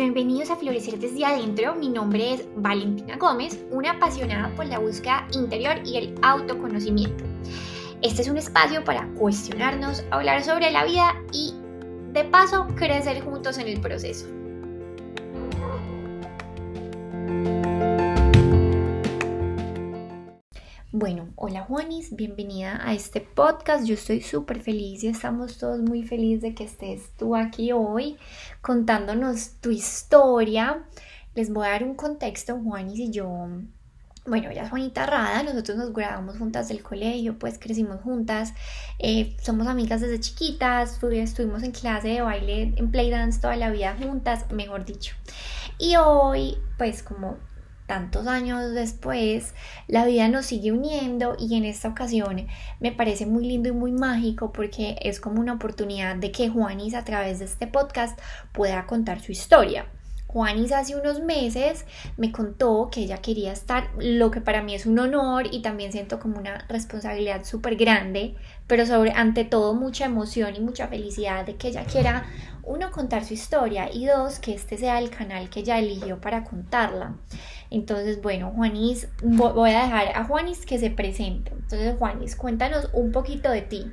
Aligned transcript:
Bienvenidos 0.00 0.48
a 0.48 0.56
Florecer 0.56 0.98
desde 0.98 1.26
adentro. 1.26 1.74
Mi 1.74 1.90
nombre 1.90 2.32
es 2.32 2.48
Valentina 2.56 3.18
Gómez, 3.18 3.62
una 3.70 3.90
apasionada 3.90 4.48
por 4.56 4.64
la 4.64 4.78
búsqueda 4.78 5.28
interior 5.34 5.76
y 5.84 5.98
el 5.98 6.14
autoconocimiento. 6.22 7.22
Este 8.00 8.22
es 8.22 8.28
un 8.30 8.38
espacio 8.38 8.82
para 8.82 9.06
cuestionarnos, 9.18 10.02
hablar 10.10 10.42
sobre 10.42 10.70
la 10.70 10.86
vida 10.86 11.22
y, 11.34 11.52
de 12.14 12.24
paso, 12.24 12.66
crecer 12.76 13.22
juntos 13.22 13.58
en 13.58 13.68
el 13.68 13.78
proceso. 13.78 14.26
Bueno, 21.00 21.30
hola 21.36 21.62
Juanis, 21.62 22.14
bienvenida 22.14 22.78
a 22.86 22.92
este 22.92 23.22
podcast. 23.22 23.86
Yo 23.86 23.94
estoy 23.94 24.20
súper 24.20 24.60
feliz 24.60 25.02
y 25.02 25.08
estamos 25.08 25.56
todos 25.56 25.80
muy 25.80 26.02
felices 26.02 26.42
de 26.42 26.54
que 26.54 26.64
estés 26.64 27.16
tú 27.16 27.34
aquí 27.34 27.72
hoy 27.72 28.18
contándonos 28.60 29.52
tu 29.62 29.70
historia. 29.70 30.84
Les 31.34 31.50
voy 31.50 31.66
a 31.66 31.70
dar 31.70 31.84
un 31.84 31.94
contexto, 31.94 32.60
Juanis 32.62 32.98
y 32.98 33.10
yo. 33.10 33.48
Bueno, 34.26 34.50
ella 34.50 34.64
es 34.64 34.68
Juanita 34.68 35.06
Rada, 35.06 35.42
nosotros 35.42 35.78
nos 35.78 35.94
graduamos 35.94 36.36
juntas 36.36 36.68
del 36.68 36.82
colegio, 36.82 37.38
pues 37.38 37.58
crecimos 37.58 38.02
juntas, 38.02 38.52
eh, 38.98 39.38
somos 39.42 39.68
amigas 39.68 40.02
desde 40.02 40.20
chiquitas, 40.20 41.02
estuvimos 41.02 41.62
en 41.62 41.72
clase 41.72 42.08
de 42.08 42.20
baile, 42.20 42.74
en 42.76 42.90
playdance 42.90 43.40
toda 43.40 43.56
la 43.56 43.70
vida 43.70 43.96
juntas, 43.98 44.52
mejor 44.52 44.84
dicho. 44.84 45.14
Y 45.78 45.96
hoy, 45.96 46.58
pues 46.76 47.02
como 47.02 47.38
tantos 47.90 48.28
años 48.28 48.72
después, 48.72 49.52
la 49.88 50.06
vida 50.06 50.28
nos 50.28 50.46
sigue 50.46 50.70
uniendo 50.70 51.34
y 51.40 51.56
en 51.56 51.64
esta 51.64 51.88
ocasión 51.88 52.46
me 52.78 52.92
parece 52.92 53.26
muy 53.26 53.44
lindo 53.44 53.68
y 53.68 53.72
muy 53.72 53.90
mágico 53.90 54.52
porque 54.52 54.96
es 55.02 55.18
como 55.18 55.40
una 55.40 55.54
oportunidad 55.54 56.14
de 56.14 56.30
que 56.30 56.48
Juanis 56.48 56.94
a 56.94 57.04
través 57.04 57.40
de 57.40 57.46
este 57.46 57.66
podcast 57.66 58.16
pueda 58.52 58.86
contar 58.86 59.20
su 59.20 59.32
historia. 59.32 59.86
Juanis 60.28 60.70
hace 60.70 60.94
unos 60.94 61.20
meses 61.20 61.84
me 62.16 62.30
contó 62.30 62.90
que 62.92 63.00
ella 63.00 63.16
quería 63.16 63.50
estar, 63.50 63.90
lo 63.98 64.30
que 64.30 64.40
para 64.40 64.62
mí 64.62 64.76
es 64.76 64.86
un 64.86 64.96
honor 65.00 65.48
y 65.50 65.60
también 65.60 65.90
siento 65.90 66.20
como 66.20 66.38
una 66.38 66.64
responsabilidad 66.68 67.42
súper 67.42 67.74
grande, 67.74 68.36
pero 68.68 68.86
sobre 68.86 69.10
ante 69.10 69.44
todo 69.44 69.74
mucha 69.74 70.04
emoción 70.04 70.54
y 70.54 70.60
mucha 70.60 70.86
felicidad 70.86 71.44
de 71.44 71.56
que 71.56 71.66
ella 71.66 71.84
quiera, 71.84 72.26
uno, 72.62 72.92
contar 72.92 73.24
su 73.24 73.34
historia 73.34 73.90
y 73.92 74.06
dos, 74.06 74.38
que 74.38 74.54
este 74.54 74.78
sea 74.78 75.00
el 75.00 75.10
canal 75.10 75.50
que 75.50 75.60
ella 75.60 75.80
eligió 75.80 76.20
para 76.20 76.44
contarla. 76.44 77.16
Entonces, 77.70 78.20
bueno, 78.20 78.52
Juanis, 78.54 79.08
voy 79.22 79.70
a 79.70 79.84
dejar 79.84 80.08
a 80.16 80.24
Juanis 80.24 80.66
que 80.66 80.78
se 80.78 80.90
presente. 80.90 81.52
Entonces, 81.52 81.96
Juanis, 81.98 82.36
cuéntanos 82.36 82.90
un 82.92 83.12
poquito 83.12 83.50
de 83.50 83.62
ti. 83.62 83.86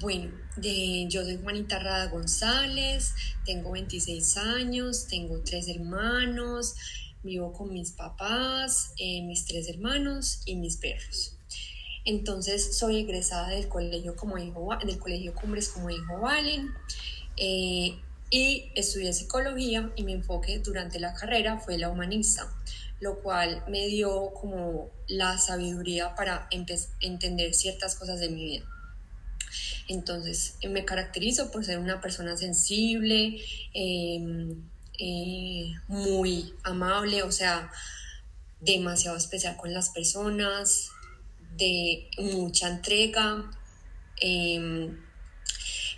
Bueno, 0.00 0.32
yo 0.56 1.22
soy 1.22 1.38
Juanita 1.42 1.78
Rada 1.78 2.08
González, 2.08 3.14
tengo 3.44 3.72
26 3.72 4.36
años, 4.38 5.06
tengo 5.08 5.40
tres 5.42 5.68
hermanos, 5.68 6.74
vivo 7.22 7.52
con 7.52 7.72
mis 7.72 7.92
papás, 7.92 8.92
eh, 8.98 9.22
mis 9.22 9.44
tres 9.46 9.68
hermanos 9.68 10.42
y 10.46 10.56
mis 10.56 10.76
perros. 10.78 11.36
Entonces 12.04 12.76
soy 12.76 13.00
egresada 13.00 13.48
del 13.48 13.68
colegio, 13.68 14.16
como 14.16 14.36
del 14.36 14.98
colegio 14.98 15.34
Cumbres 15.34 15.68
como 15.68 15.90
hijo 15.90 16.20
Valen. 16.20 16.70
Eh, 17.36 17.98
y 18.34 18.72
estudié 18.74 19.12
psicología 19.12 19.92
y 19.94 20.02
mi 20.02 20.12
enfoque 20.12 20.58
durante 20.58 20.98
la 20.98 21.14
carrera 21.14 21.60
fue 21.60 21.78
la 21.78 21.88
humanista, 21.88 22.52
lo 22.98 23.20
cual 23.20 23.62
me 23.68 23.86
dio 23.86 24.32
como 24.34 24.90
la 25.06 25.38
sabiduría 25.38 26.16
para 26.16 26.48
entender 26.50 27.54
ciertas 27.54 27.94
cosas 27.94 28.18
de 28.18 28.30
mi 28.30 28.44
vida. 28.44 28.64
Entonces, 29.86 30.56
me 30.68 30.84
caracterizo 30.84 31.52
por 31.52 31.64
ser 31.64 31.78
una 31.78 32.00
persona 32.00 32.36
sensible, 32.36 33.40
em, 33.72 34.68
eh, 34.98 35.72
muy 35.86 36.54
amable, 36.64 37.22
o 37.22 37.30
sea, 37.30 37.70
demasiado 38.60 39.16
especial 39.16 39.56
con 39.56 39.72
las 39.72 39.90
personas, 39.90 40.90
de 41.56 42.10
mucha 42.18 42.68
entrega. 42.68 43.48
Em, 44.20 45.03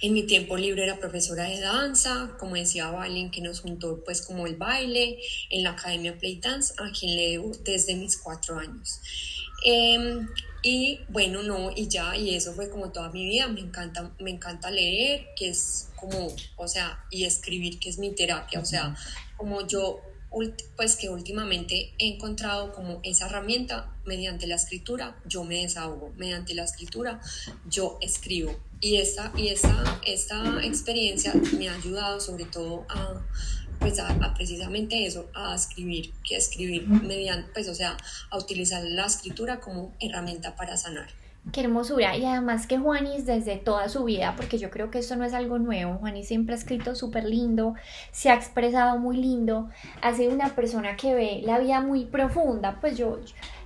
en 0.03 0.13
mi 0.13 0.25
tiempo 0.25 0.57
libre 0.57 0.85
era 0.85 0.99
profesora 0.99 1.45
de 1.45 1.61
danza, 1.61 2.37
como 2.39 2.57
decía 2.57 2.91
Valen, 2.91 3.31
que 3.31 3.41
nos 3.41 3.61
juntó 3.61 4.03
pues 4.05 4.23
como 4.23 4.47
el 4.47 4.57
baile 4.57 5.19
en 5.51 5.63
la 5.63 5.71
Academia 5.71 6.17
Play 6.19 6.37
Dance, 6.41 6.75
a 6.79 6.91
quien 6.93 7.17
le 7.17 7.31
debo 7.31 7.53
desde 7.65 7.95
mis 7.95 8.17
cuatro 8.17 8.59
años. 8.59 9.01
Em, 9.65 10.29
y 10.63 11.01
bueno, 11.09 11.43
no, 11.43 11.71
y 11.75 11.89
ya, 11.89 12.17
y 12.17 12.35
eso 12.35 12.53
fue 12.53 12.69
como 12.71 12.93
toda 12.93 13.11
mi 13.11 13.25
vida, 13.25 13.49
me 13.49 13.61
encanta, 13.61 14.13
me 14.19 14.31
encanta 14.31 14.71
leer, 14.71 15.29
que 15.37 15.49
es 15.49 15.89
como, 15.97 16.35
o 16.57 16.69
sea, 16.69 17.05
y 17.11 17.25
escribir, 17.25 17.79
que 17.79 17.89
es 17.89 17.99
mi 17.99 18.15
terapia, 18.15 18.61
o 18.61 18.65
sea, 18.65 18.97
como 19.37 19.67
yo 19.67 20.03
pues 20.77 20.97
que 20.97 21.09
últimamente 21.09 21.95
he 21.99 22.09
encontrado 22.09 22.73
como 22.73 23.01
esa 23.05 23.27
herramienta 23.27 23.91
mediante 24.05 24.47
la 24.47 24.57
escritura, 24.57 25.17
yo 25.25 25.45
me 25.45 25.63
desahogo, 25.63 26.13
mediante 26.17 26.55
la 26.55 26.65
escritura 26.65 27.21
yo 27.69 27.99
escribo. 28.01 28.55
Y 28.81 28.99
esta, 28.99 29.33
y 29.37 29.49
esta, 29.49 30.01
esta 30.07 30.65
experiencia 30.65 31.33
me 31.59 31.69
ha 31.69 31.75
ayudado 31.75 32.21
sobre 32.21 32.45
todo 32.45 32.87
a, 32.89 33.23
pues 33.81 33.99
a, 33.99 34.35
precisamente 34.35 35.07
eso, 35.07 35.31
a 35.35 35.55
escribir, 35.55 36.13
que 36.23 36.37
escribir 36.37 36.87
mediante, 36.87 37.51
pues 37.53 37.69
o 37.69 37.75
sea, 37.75 37.97
a 38.31 38.39
utilizar 38.39 38.85
la 38.85 39.07
escritura 39.07 39.61
como 39.61 39.97
herramienta 40.01 40.57
para 40.57 40.77
sanar. 40.77 41.09
Qué 41.53 41.61
hermosura. 41.61 42.17
Y 42.17 42.25
además 42.25 42.67
que 42.67 42.77
Juanis 42.77 43.25
desde 43.25 43.57
toda 43.57 43.89
su 43.89 44.05
vida, 44.05 44.35
porque 44.37 44.59
yo 44.59 44.69
creo 44.71 44.91
que 44.91 44.99
esto 44.99 45.15
no 45.17 45.25
es 45.25 45.33
algo 45.33 45.59
nuevo, 45.59 45.95
Juanis 45.99 46.27
siempre 46.27 46.55
ha 46.55 46.59
escrito 46.59 46.95
súper 46.97 47.25
lindo, 47.25 47.75
se 48.11 48.31
ha 48.31 48.35
expresado 48.35 48.99
muy 48.99 49.17
lindo, 49.17 49.69
ha 50.03 50.13
sido 50.13 50.33
una 50.33 50.57
persona 50.57 50.97
que 50.97 51.15
ve 51.15 51.43
la 51.45 51.59
vida 51.61 51.81
muy 51.81 52.05
profunda, 52.05 52.79
pues 52.81 52.99
yo, 52.99 53.21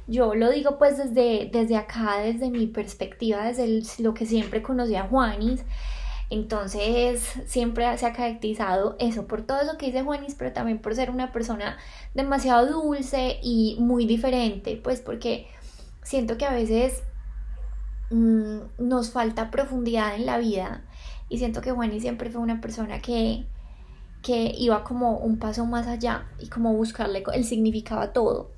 yo 0.06 0.34
lo 0.34 0.50
digo 0.50 0.78
pues 0.78 0.98
desde, 0.98 1.48
desde 1.50 1.76
acá, 1.76 2.18
desde 2.18 2.50
mi 2.50 2.66
perspectiva, 2.66 3.44
desde 3.44 3.82
lo 4.02 4.12
que 4.12 4.26
siempre 4.26 4.62
conocí 4.62 4.94
a 4.96 5.08
Juanis. 5.08 5.64
Entonces 6.28 7.22
siempre 7.46 7.96
se 7.98 8.06
ha 8.06 8.12
caracterizado 8.12 8.94
eso, 9.00 9.26
por 9.26 9.42
todo 9.42 9.60
eso 9.62 9.78
que 9.78 9.86
dice 9.86 10.02
Juanis, 10.02 10.36
pero 10.36 10.52
también 10.52 10.78
por 10.78 10.94
ser 10.94 11.10
una 11.10 11.32
persona 11.32 11.76
demasiado 12.14 12.66
dulce 12.66 13.40
y 13.42 13.76
muy 13.80 14.06
diferente, 14.06 14.78
pues 14.80 15.00
porque 15.00 15.48
siento 16.02 16.38
que 16.38 16.46
a 16.46 16.52
veces 16.52 17.02
Mm, 18.10 18.62
nos 18.78 19.12
falta 19.12 19.52
profundidad 19.52 20.16
en 20.16 20.26
la 20.26 20.38
vida 20.38 20.82
y 21.28 21.38
siento 21.38 21.60
que 21.60 21.70
Juanis 21.70 22.02
siempre 22.02 22.28
fue 22.28 22.40
una 22.40 22.60
persona 22.60 23.00
que, 23.00 23.46
que 24.20 24.52
iba 24.58 24.82
como 24.82 25.18
un 25.18 25.38
paso 25.38 25.64
más 25.64 25.86
allá 25.86 26.26
y 26.40 26.48
como 26.48 26.74
buscarle 26.74 27.22
el 27.32 27.44
significado 27.44 28.00
a 28.00 28.12
todo. 28.12 28.50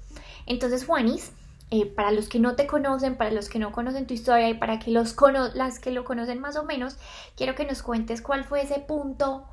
Entonces 0.47 0.87
Juanis, 0.87 1.33
eh, 1.71 1.85
para 1.85 2.12
los 2.12 2.31
que 2.31 2.39
no 2.39 2.57
te 2.57 2.67
conocen, 2.67 3.17
para 3.17 3.31
los 3.31 3.51
que 3.51 3.59
no 3.59 3.73
conocen 3.73 4.07
tu 4.07 4.15
historia 4.15 4.49
y 4.49 4.55
para 4.55 4.79
que 4.79 4.91
los 4.91 5.15
las 5.55 5.79
que 5.79 5.91
lo 5.91 6.05
conocen 6.05 6.41
más 6.41 6.57
o 6.57 6.65
menos, 6.65 6.97
quiero 7.37 7.55
que 7.55 7.67
nos 7.67 7.83
cuentes 7.83 8.23
cuál 8.23 8.45
fue 8.45 8.62
ese 8.62 8.81
punto, 8.81 9.47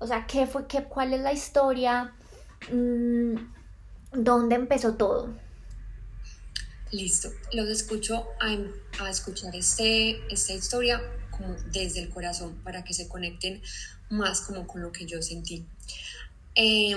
o 0.00 0.06
sea, 0.08 0.26
qué 0.26 0.46
fue, 0.48 0.66
qué, 0.66 0.82
cuál 0.84 1.14
es 1.14 1.20
la 1.20 1.32
historia, 1.32 2.14
mm, 2.72 3.34
dónde 4.12 4.56
empezó 4.56 4.94
todo. 4.96 5.45
Listo, 6.92 7.32
los 7.52 7.68
escucho 7.68 8.26
a, 8.40 9.10
escuchar 9.10 9.54
este, 9.56 10.20
esta 10.32 10.52
historia 10.52 11.02
como 11.30 11.54
desde 11.72 12.00
el 12.00 12.10
corazón 12.10 12.62
para 12.62 12.84
que 12.84 12.94
se 12.94 13.08
conecten 13.08 13.60
más 14.08 14.40
como 14.40 14.66
con 14.66 14.82
lo 14.82 14.92
que 14.92 15.04
yo 15.04 15.20
sentí. 15.20 15.66
Eh, 16.54 16.96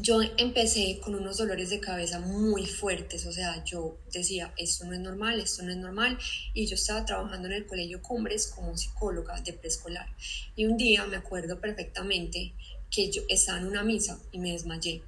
yo 0.00 0.20
empecé 0.36 1.00
con 1.00 1.14
unos 1.14 1.38
dolores 1.38 1.70
de 1.70 1.80
cabeza 1.80 2.20
muy 2.20 2.66
fuertes, 2.66 3.26
o 3.26 3.32
sea, 3.32 3.64
yo 3.64 3.98
decía, 4.12 4.52
esto 4.56 4.84
no 4.84 4.92
es 4.92 5.00
normal, 5.00 5.40
esto 5.40 5.62
no 5.62 5.70
es 5.70 5.76
normal, 5.76 6.18
y 6.54 6.66
yo 6.66 6.74
estaba 6.74 7.04
trabajando 7.04 7.48
en 7.48 7.54
el 7.54 7.66
Colegio 7.66 8.00
Cumbres 8.02 8.48
como 8.48 8.76
psicóloga 8.76 9.40
de 9.40 9.52
preescolar. 9.52 10.06
Y 10.54 10.66
un 10.66 10.76
día 10.76 11.04
me 11.06 11.16
acuerdo 11.16 11.60
perfectamente 11.60 12.52
que 12.90 13.10
yo 13.10 13.22
estaba 13.28 13.58
en 13.58 13.66
una 13.66 13.82
misa 13.82 14.20
y 14.32 14.38
me 14.38 14.52
desmayé. 14.52 15.02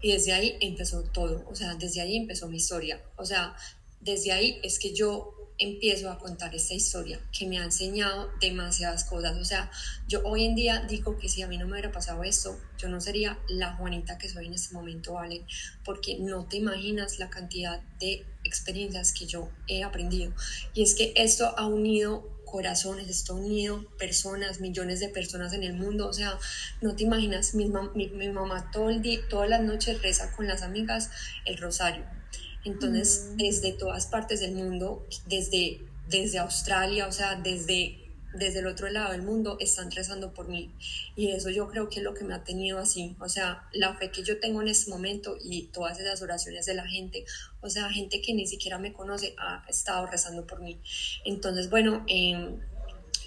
Y 0.00 0.12
desde 0.12 0.32
ahí 0.32 0.56
empezó 0.60 1.02
todo, 1.02 1.44
o 1.48 1.54
sea, 1.54 1.74
desde 1.74 2.00
ahí 2.00 2.16
empezó 2.16 2.48
mi 2.48 2.56
historia. 2.56 3.02
O 3.16 3.24
sea, 3.24 3.54
desde 4.00 4.32
ahí 4.32 4.60
es 4.62 4.78
que 4.78 4.94
yo 4.94 5.34
empiezo 5.58 6.10
a 6.10 6.18
contar 6.18 6.54
esta 6.54 6.74
historia 6.74 7.20
que 7.36 7.46
me 7.46 7.58
ha 7.58 7.64
enseñado 7.64 8.30
demasiadas 8.40 9.04
cosas. 9.04 9.36
O 9.38 9.44
sea, 9.44 9.70
yo 10.06 10.22
hoy 10.24 10.44
en 10.44 10.54
día 10.54 10.84
digo 10.88 11.18
que 11.18 11.28
si 11.28 11.42
a 11.42 11.48
mí 11.48 11.58
no 11.58 11.66
me 11.66 11.72
hubiera 11.72 11.90
pasado 11.90 12.22
esto, 12.22 12.58
yo 12.78 12.88
no 12.88 13.00
sería 13.00 13.38
la 13.48 13.74
Juanita 13.74 14.18
que 14.18 14.28
soy 14.28 14.46
en 14.46 14.54
este 14.54 14.74
momento, 14.74 15.14
¿vale? 15.14 15.44
Porque 15.84 16.16
no 16.18 16.44
te 16.46 16.58
imaginas 16.58 17.18
la 17.18 17.28
cantidad 17.28 17.80
de 17.98 18.24
experiencias 18.44 19.12
que 19.12 19.26
yo 19.26 19.50
he 19.66 19.82
aprendido. 19.82 20.32
Y 20.74 20.82
es 20.82 20.94
que 20.94 21.12
esto 21.16 21.52
ha 21.58 21.66
unido 21.66 22.37
corazones, 22.50 23.08
está 23.08 23.34
unido 23.34 23.84
personas, 23.98 24.60
millones 24.60 25.00
de 25.00 25.08
personas 25.08 25.52
en 25.52 25.62
el 25.62 25.74
mundo. 25.74 26.08
O 26.08 26.12
sea, 26.12 26.38
no 26.80 26.94
te 26.96 27.04
imaginas, 27.04 27.54
mi, 27.54 27.66
mi, 27.66 28.28
mamá 28.28 28.70
todo 28.70 28.90
el 28.90 29.02
día, 29.02 29.20
todas 29.28 29.48
las 29.48 29.62
noches 29.62 30.00
reza 30.02 30.32
con 30.32 30.46
las 30.46 30.62
amigas 30.62 31.10
el 31.44 31.58
rosario. 31.58 32.04
Entonces, 32.64 33.30
mm. 33.32 33.36
desde 33.36 33.72
todas 33.72 34.06
partes 34.06 34.40
del 34.40 34.54
mundo, 34.54 35.06
desde, 35.26 35.80
desde 36.08 36.38
Australia, 36.38 37.06
o 37.06 37.12
sea, 37.12 37.36
desde 37.36 37.97
desde 38.34 38.60
el 38.60 38.66
otro 38.66 38.88
lado 38.90 39.12
del 39.12 39.22
mundo 39.22 39.56
están 39.60 39.90
rezando 39.90 40.34
por 40.34 40.48
mí. 40.48 40.74
Y 41.16 41.30
eso 41.30 41.50
yo 41.50 41.68
creo 41.68 41.88
que 41.88 42.00
es 42.00 42.04
lo 42.04 42.14
que 42.14 42.24
me 42.24 42.34
ha 42.34 42.44
tenido 42.44 42.78
así. 42.78 43.16
O 43.20 43.28
sea, 43.28 43.68
la 43.72 43.94
fe 43.96 44.10
que 44.10 44.22
yo 44.22 44.38
tengo 44.38 44.60
en 44.62 44.68
este 44.68 44.90
momento 44.90 45.36
y 45.42 45.64
todas 45.72 45.98
esas 45.98 46.20
oraciones 46.22 46.66
de 46.66 46.74
la 46.74 46.86
gente, 46.86 47.24
o 47.60 47.70
sea, 47.70 47.90
gente 47.90 48.20
que 48.20 48.34
ni 48.34 48.46
siquiera 48.46 48.78
me 48.78 48.92
conoce 48.92 49.34
ha 49.38 49.64
estado 49.68 50.06
rezando 50.06 50.46
por 50.46 50.60
mí. 50.60 50.80
Entonces, 51.24 51.70
bueno, 51.70 52.04
em, 52.06 52.60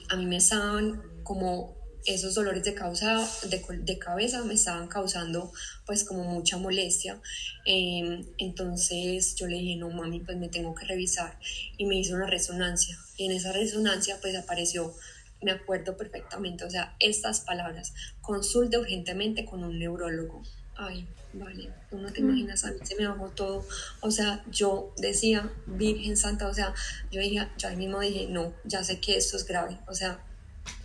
a 0.10 0.16
mí 0.16 0.26
me 0.26 0.38
estaban 0.38 1.02
como 1.24 1.81
esos 2.06 2.36
dolores 2.36 2.64
de, 2.64 2.74
causa, 2.74 3.28
de, 3.48 4.00
cabeza 4.00 4.44
me 4.44 4.54
estaban 4.54 4.88
causando 4.88 5.52
pues 5.86 6.04
como 6.04 6.24
mucha 6.24 6.58
molestia. 6.58 7.20
Em, 7.66 8.26
entonces 8.38 9.36
yo 9.36 9.48
le 9.48 9.58
dije, 9.58 9.76
no 9.78 9.90
mami, 9.90 10.20
pues 10.20 10.38
me 10.38 10.50
tengo 10.50 10.74
que 10.74 10.86
revisar 10.86 11.38
y 11.78 11.86
me 11.86 11.98
hizo 11.98 12.16
una 12.16 12.28
resonancia. 12.28 12.98
Y 13.18 13.26
en 13.26 13.34
esa 13.34 13.52
resonancia 13.52 14.18
pues 14.22 14.36
apareció, 14.36 14.94
me 15.42 15.52
acuerdo 15.52 15.98
perfectamente, 15.98 16.66
o 16.66 16.70
sea, 16.70 16.96
estas 17.00 17.42
palabras, 17.42 17.94
consulte 18.22 18.78
urgentemente 18.78 19.46
con 19.46 19.64
un 19.64 19.78
neurólogo. 19.80 20.44
Ay, 20.76 21.08
vale, 21.34 21.70
tú 21.90 21.98
no 21.98 22.12
te 22.12 22.22
mm. 22.22 22.30
imaginas, 22.30 22.64
a 22.64 22.72
mí 22.72 22.80
se 22.84 22.96
me 22.96 23.08
bajó 23.08 23.30
todo. 23.30 23.66
O 24.02 24.12
sea, 24.12 24.44
yo 24.52 24.94
decía, 24.98 25.52
Virgen 25.68 26.18
Santa, 26.18 26.48
o 26.48 26.54
sea, 26.54 26.74
yo 27.12 27.22
dije, 27.22 27.48
yo 27.58 27.68
ahí 27.68 27.76
mismo 27.76 28.00
dije, 28.00 28.28
no, 28.30 28.54
ya 28.64 28.84
sé 28.84 29.00
que 29.00 29.18
esto 29.18 29.38
es 29.38 29.46
grave. 29.46 29.78
O 29.88 29.94
sea, 29.94 30.24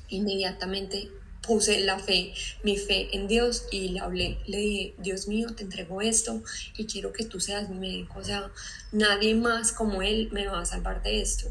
inmediatamente 0.08 1.10
puse 1.46 1.80
la 1.80 1.98
fe, 1.98 2.32
mi 2.62 2.76
fe 2.76 3.08
en 3.16 3.28
Dios 3.28 3.66
y 3.70 3.90
le 3.90 4.00
hablé, 4.00 4.38
le 4.46 4.58
dije, 4.58 4.94
Dios 4.98 5.28
mío, 5.28 5.54
te 5.54 5.62
entrego 5.62 6.00
esto 6.00 6.42
y 6.76 6.86
quiero 6.86 7.12
que 7.12 7.24
tú 7.24 7.40
seas 7.40 7.68
mi 7.68 7.78
médico, 7.78 8.18
o 8.18 8.24
sea, 8.24 8.50
nadie 8.92 9.34
más 9.34 9.72
como 9.72 10.02
Él 10.02 10.28
me 10.32 10.46
va 10.46 10.60
a 10.60 10.64
salvar 10.64 11.02
de 11.02 11.20
esto. 11.20 11.48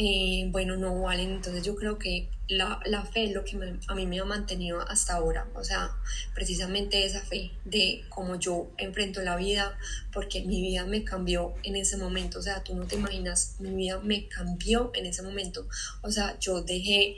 Eh, 0.00 0.46
bueno, 0.52 0.76
no 0.76 1.02
valen, 1.02 1.32
entonces 1.32 1.64
yo 1.64 1.74
creo 1.74 1.98
que 1.98 2.28
la, 2.46 2.78
la 2.86 3.04
fe 3.04 3.24
es 3.24 3.32
lo 3.32 3.44
que 3.44 3.58
a 3.88 3.94
mí 3.96 4.06
me 4.06 4.20
ha 4.20 4.24
mantenido 4.24 4.80
hasta 4.80 5.14
ahora, 5.14 5.48
o 5.56 5.64
sea, 5.64 5.90
precisamente 6.34 7.04
esa 7.04 7.20
fe 7.20 7.50
de 7.64 8.04
cómo 8.08 8.36
yo 8.36 8.70
enfrento 8.78 9.20
la 9.22 9.34
vida, 9.34 9.76
porque 10.12 10.42
mi 10.42 10.62
vida 10.62 10.86
me 10.86 11.02
cambió 11.02 11.52
en 11.64 11.74
ese 11.74 11.96
momento, 11.96 12.38
o 12.38 12.42
sea, 12.42 12.62
tú 12.62 12.76
no 12.76 12.86
te 12.86 12.94
imaginas, 12.94 13.56
mi 13.58 13.70
vida 13.70 13.98
me 13.98 14.28
cambió 14.28 14.92
en 14.94 15.06
ese 15.06 15.22
momento, 15.22 15.66
o 16.02 16.12
sea, 16.12 16.38
yo 16.38 16.62
dejé 16.62 17.16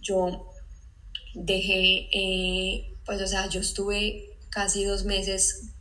yo 0.00 0.46
dejé, 1.34 2.08
eh, 2.12 2.96
pues 3.04 3.20
o 3.22 3.26
sea, 3.26 3.48
yo 3.48 3.60
estuve 3.60 4.36
casi 4.50 4.84
dos 4.84 5.04
meses, 5.04 5.72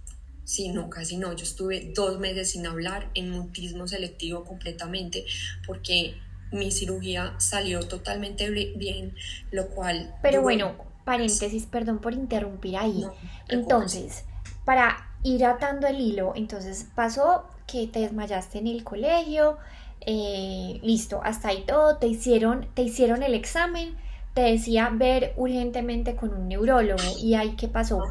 sí, 0.44 0.70
no, 0.70 0.90
casi 0.90 1.18
no, 1.18 1.34
yo 1.34 1.44
estuve 1.44 1.92
dos 1.96 2.20
meses 2.20 2.52
sin 2.52 2.68
hablar 2.68 3.10
en 3.16 3.32
mutismo 3.32 3.88
selectivo 3.88 4.44
completamente 4.46 5.26
porque 5.66 6.16
mi 6.52 6.72
cirugía 6.72 7.36
salió 7.40 7.82
totalmente 7.82 8.50
bien, 8.50 9.16
lo 9.52 9.70
cual... 9.70 10.16
Pero 10.22 10.42
bueno, 10.42 10.76
paréntesis, 11.06 11.66
perdón 11.66 12.00
por 12.00 12.14
interrumpir 12.14 12.78
ahí. 12.78 13.06
entonces, 13.48 14.26
para 14.66 15.10
ir 15.24 15.46
atando 15.46 15.88
el 15.88 16.00
hilo, 16.00 16.34
entonces 16.36 16.88
pasó 16.96 17.46
que 17.68 17.88
te 17.88 18.00
desmayaste 18.00 18.58
en 18.58 18.68
el 18.68 18.84
colegio, 18.84 19.58
eh, 20.02 20.80
listo, 20.82 21.22
hasta 21.24 21.50
ahí 21.50 21.64
todo, 21.68 21.98
te 21.98 22.08
hicieron, 22.08 22.68
te 22.74 22.82
hicieron 22.82 23.22
el 23.22 23.34
examen, 23.34 23.96
decía 24.42 24.90
ver 24.94 25.34
urgentemente 25.38 26.16
con 26.16 26.34
un 26.34 26.48
neurólogo 26.48 27.04
y 27.22 27.36
ahí 27.36 27.56
qué 27.56 27.68
pasó. 27.68 28.04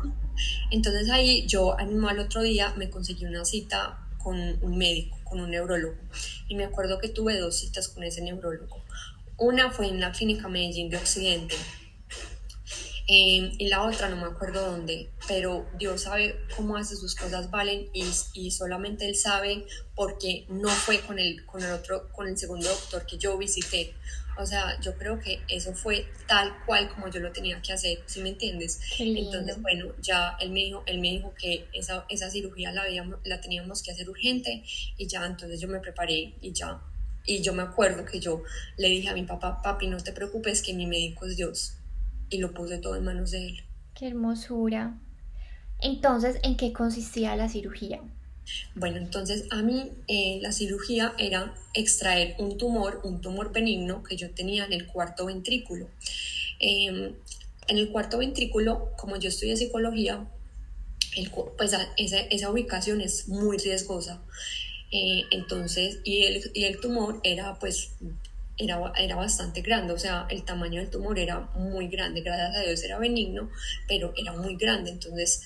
Entonces 0.71 1.11
ahí 1.11 1.47
yo 1.47 1.77
al 1.79 2.19
otro 2.19 2.43
día 2.43 2.73
me 2.77 2.91
conseguí 2.91 3.25
una 3.25 3.45
cita 3.45 3.99
con 4.19 4.37
un 4.63 4.79
médico, 4.79 5.19
con 5.25 5.41
un 5.41 5.51
neurólogo 5.51 5.97
y 6.49 6.55
me 6.55 6.65
acuerdo 6.65 6.99
que 6.99 7.09
tuve 7.09 7.39
dos 7.39 7.59
citas 7.59 7.89
con 7.89 8.03
ese 8.03 8.23
neurólogo. 8.23 8.83
Una 9.37 9.71
fue 9.71 9.89
en 9.89 10.01
la 10.01 10.13
clínica 10.13 10.49
Medellín 10.49 10.91
de 10.91 10.97
Occidente 10.97 11.55
em, 13.09 13.53
y 13.59 13.69
la 13.69 13.83
otra 13.83 14.09
no 14.09 14.17
me 14.17 14.27
acuerdo 14.27 14.71
dónde, 14.71 15.11
pero 15.27 15.67
Dios 15.79 16.03
sabe 16.03 16.39
cómo 16.55 16.77
hace 16.77 16.95
sus 16.95 17.15
cosas, 17.15 17.51
Valen, 17.51 17.89
y, 17.93 18.05
y, 18.35 18.51
solamente 18.51 19.09
Él 19.09 19.17
sabe 19.17 19.67
porque 19.95 20.45
no 20.49 20.69
fue 20.69 21.01
con 21.01 21.19
el, 21.19 21.45
con 21.47 21.63
el 21.63 21.73
otro, 21.73 22.09
con 22.13 22.29
el 22.29 22.39
segundo 22.39 22.69
doctor 22.69 23.07
que 23.07 23.19
yo 23.19 23.37
visité. 23.37 23.95
O 24.39 24.47
sea, 24.47 24.81
yo 24.81 24.95
creo 24.97 25.19
que 25.19 25.41
eso 25.49 25.75
fue 25.75 26.07
tal 26.29 26.65
cual 26.65 26.89
como 26.91 27.09
yo 27.09 27.19
lo 27.19 27.33
tenía 27.33 27.61
que 27.61 27.73
hacer, 27.73 27.99
¿sí 28.07 28.21
me 28.21 28.29
entiendes? 28.29 28.81
Entonces, 28.99 29.61
bueno, 29.61 29.93
ya 30.01 30.37
él 30.41 30.51
me 30.51 30.61
dijo, 30.61 30.85
él 30.87 31.01
me 31.01 31.09
dijo 31.09 31.35
que 31.35 31.67
esa, 31.73 32.07
esa 32.09 32.31
cirugía 32.31 32.71
la, 32.71 32.83
habíamos, 32.83 33.19
la 33.25 33.41
teníamos 33.41 33.83
que 33.83 33.91
hacer 33.91 34.09
urgente 34.09 34.63
y 34.97 35.09
ya, 35.09 35.27
entonces 35.27 35.61
yo 35.61 35.67
me 35.67 35.81
preparé 35.81 36.35
y 36.41 36.53
ya. 36.53 36.81
Y 37.27 37.43
yo 37.43 37.53
me 37.53 37.63
acuerdo 37.63 38.05
que 38.05 38.21
yo 38.21 38.45
le 38.77 38.89
dije 38.89 39.09
a 39.09 39.13
mi 39.13 39.25
papá, 39.25 39.61
papi, 39.61 39.89
no 39.89 39.97
te 39.99 40.13
preocupes 40.13 40.63
que 40.63 40.73
mi 40.73 40.87
médico 40.87 41.27
es 41.27 41.37
Dios. 41.37 41.78
Y 42.31 42.39
lo 42.39 42.53
puse 42.53 42.79
todo 42.79 42.97
en 42.97 43.05
manos 43.05 43.31
de 43.31 43.47
él. 43.47 43.65
Qué 43.95 44.09
hermosura. 44.09 44.99
Entonces, 45.81 46.39
¿en 46.43 46.57
qué 46.57 46.73
consistía 46.73 47.37
la 47.37 47.49
cirugía? 47.49 48.01
Bueno, 48.75 48.97
entonces 48.97 49.45
a 49.51 49.63
mí 49.63 49.91
eh, 50.09 50.39
la 50.41 50.53
cirugía 50.53 51.15
era 51.19 51.55
extraer 51.75 52.35
un 52.39 52.57
tumor, 52.57 53.01
un 53.05 53.21
tumor 53.21 53.53
benigno 53.53 54.03
que 54.03 54.17
yo 54.17 54.31
tenía 54.31 54.65
en 54.65 54.73
el 54.73 54.87
cuarto 54.87 55.27
ventrículo. 55.27 55.89
Em, 56.59 57.15
en 57.69 57.79
el 57.79 57.91
cuarto 57.91 58.19
ventrículo, 58.19 58.91
como 58.97 59.17
yo 59.17 59.29
estudié 59.29 59.57
psicología, 59.57 60.27
pues 61.57 61.73
esa, 61.97 62.51
ubicación 62.51 63.01
es 63.01 63.29
muy 63.29 63.59
riesgosa. 63.59 64.23
Eh, 64.91 65.25
entonces, 65.31 65.99
y 66.05 66.23
el, 66.25 66.51
y 66.55 66.65
el 66.65 66.81
tumor 66.81 67.21
era 67.25 67.59
pues 67.59 67.91
era, 68.59 68.93
era, 68.99 69.17
bastante 69.17 69.63
grande, 69.63 69.93
o 69.93 69.99
sea, 69.99 70.27
el 70.31 70.45
tamaño 70.45 70.81
del 70.81 70.91
tumor 70.91 71.19
era 71.19 71.41
muy 71.55 71.89
grande, 71.89 72.23
gracias 72.23 72.57
a 72.57 72.61
Dios 72.61 72.83
era 72.83 72.99
benigno, 72.99 73.51
pero 73.87 74.13
era 74.17 74.33
muy 74.33 74.57
grande, 74.57 74.91
entonces 74.91 75.43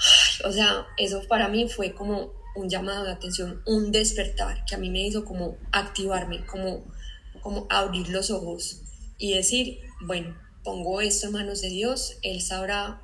o 0.44 0.52
sea, 0.52 0.86
eso 0.96 1.22
para 1.28 1.48
mí 1.48 1.68
fue 1.68 1.94
como 1.94 2.32
un 2.56 2.68
llamado 2.68 3.04
de 3.04 3.12
atención, 3.12 3.62
un 3.66 3.92
despertar 3.92 4.64
que 4.64 4.74
a 4.74 4.78
mí 4.78 4.90
me 4.90 5.06
hizo 5.06 5.24
como 5.24 5.56
activarme, 5.72 6.44
como, 6.46 6.84
como 7.40 7.66
abrir 7.70 8.08
los 8.08 8.30
ojos 8.30 8.82
y 9.18 9.34
decir, 9.34 9.80
bueno, 10.00 10.36
pongo 10.64 11.00
esto 11.00 11.26
en 11.26 11.34
manos 11.34 11.60
de 11.60 11.68
Dios, 11.68 12.16
Él 12.22 12.40
sabrá 12.40 13.00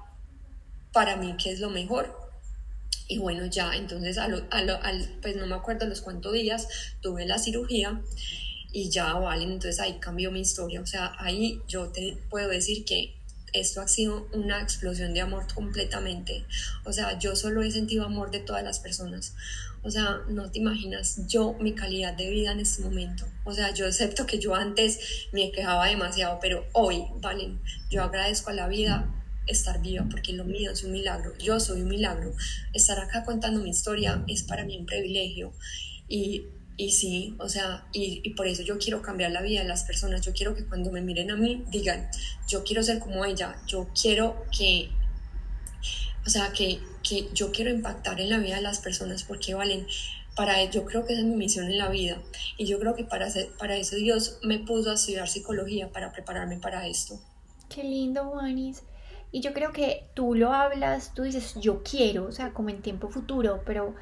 para 0.92 1.16
mí 1.16 1.36
qué 1.42 1.52
es 1.52 1.60
lo 1.60 1.70
mejor. 1.70 2.16
Y 3.08 3.18
bueno, 3.18 3.46
ya, 3.46 3.76
entonces, 3.76 4.18
al, 4.18 4.48
pues 5.22 5.36
no 5.36 5.46
me 5.46 5.54
acuerdo 5.54 5.86
los 5.86 6.00
cuántos 6.00 6.32
días, 6.32 6.66
tuve 7.00 7.24
la 7.24 7.38
cirugía 7.38 8.02
y 8.76 8.90
ya, 8.90 9.14
vale, 9.14 9.44
entonces 9.44 9.80
ahí 9.80 9.96
cambió 10.00 10.30
mi 10.30 10.40
historia. 10.40 10.82
O 10.82 10.86
sea, 10.86 11.14
ahí 11.18 11.62
yo 11.66 11.88
te 11.88 12.18
puedo 12.28 12.50
decir 12.50 12.84
que 12.84 13.14
esto 13.54 13.80
ha 13.80 13.88
sido 13.88 14.28
una 14.34 14.60
explosión 14.60 15.14
de 15.14 15.22
amor 15.22 15.46
completamente. 15.54 16.44
O 16.84 16.92
sea, 16.92 17.18
yo 17.18 17.34
solo 17.36 17.62
he 17.62 17.70
sentido 17.70 18.04
amor 18.04 18.30
de 18.30 18.40
todas 18.40 18.62
las 18.62 18.78
personas. 18.78 19.34
O 19.82 19.90
sea, 19.90 20.20
no 20.28 20.50
te 20.50 20.58
imaginas 20.58 21.26
yo 21.26 21.54
mi 21.58 21.74
calidad 21.74 22.18
de 22.18 22.28
vida 22.28 22.52
en 22.52 22.60
este 22.60 22.82
momento. 22.82 23.24
O 23.44 23.54
sea, 23.54 23.72
yo 23.72 23.86
acepto 23.86 24.26
que 24.26 24.38
yo 24.38 24.54
antes 24.54 24.98
me 25.32 25.50
quejaba 25.52 25.86
demasiado, 25.86 26.38
pero 26.38 26.66
hoy, 26.74 27.02
vale, 27.22 27.56
yo 27.90 28.02
agradezco 28.02 28.50
a 28.50 28.52
la 28.52 28.68
vida 28.68 29.10
estar 29.46 29.80
viva 29.80 30.06
porque 30.10 30.34
lo 30.34 30.44
mío 30.44 30.72
es 30.72 30.84
un 30.84 30.92
milagro. 30.92 31.32
Yo 31.38 31.58
soy 31.60 31.80
un 31.80 31.88
milagro. 31.88 32.34
Estar 32.74 32.98
acá 33.00 33.24
contando 33.24 33.58
mi 33.62 33.70
historia 33.70 34.22
es 34.28 34.42
para 34.42 34.66
mí 34.66 34.76
un 34.76 34.84
privilegio. 34.84 35.54
Y 36.08 36.48
y 36.76 36.90
sí, 36.90 37.34
o 37.38 37.48
sea, 37.48 37.86
y, 37.92 38.28
por 38.34 38.46
eso 38.46 38.62
yo 38.62 38.78
quiero 38.78 39.00
cambiar 39.00 39.30
la 39.30 39.40
vida 39.40 39.62
de 39.62 39.68
las 39.68 39.84
personas. 39.84 40.20
Yo 40.20 40.32
quiero 40.32 40.54
que 40.54 40.66
cuando 40.66 40.90
me 40.90 41.00
miren 41.00 41.30
a 41.30 41.36
mí 41.36 41.64
digan, 41.70 42.08
yo 42.46 42.64
quiero 42.64 42.82
ser 42.82 42.98
como 42.98 43.24
ella, 43.24 43.56
yo 43.66 43.88
quiero 43.98 44.44
que, 44.56 44.90
o 46.26 46.28
sea, 46.28 46.52
que, 46.52 46.80
que 47.02 47.28
yo 47.32 47.50
quiero 47.50 47.70
impactar 47.70 48.20
en 48.20 48.28
la 48.28 48.38
vida 48.38 48.56
de 48.56 48.62
las 48.62 48.80
personas 48.80 49.24
porque 49.24 49.54
valen. 49.54 49.86
Para 50.34 50.62
yo 50.64 50.84
creo 50.84 51.06
que 51.06 51.14
esa 51.14 51.22
es 51.22 51.26
mi 51.26 51.34
misión 51.34 51.64
en 51.64 51.78
la 51.78 51.88
vida. 51.88 52.20
Y 52.58 52.66
yo 52.66 52.78
creo 52.78 52.94
que 52.94 53.04
para, 53.04 53.26
para 53.58 53.76
eso 53.76 53.96
Dios 53.96 54.38
me 54.42 54.58
puso 54.58 54.90
a 54.90 54.94
estudiar 54.94 55.26
psicología 55.28 55.90
para 55.90 56.12
prepararme 56.12 56.58
para 56.58 56.86
esto. 56.86 57.18
Qué 57.70 57.82
lindo, 57.82 58.24
Juanis. 58.24 58.82
Y 59.32 59.40
yo 59.40 59.54
creo 59.54 59.72
que 59.72 60.04
tú 60.12 60.34
lo 60.34 60.52
hablas, 60.52 61.14
tú 61.14 61.22
dices, 61.22 61.54
yo 61.58 61.82
quiero, 61.82 62.26
o 62.26 62.32
sea, 62.32 62.52
como 62.52 62.68
en 62.68 62.82
tiempo 62.82 63.08
futuro, 63.08 63.62
pero 63.64 63.94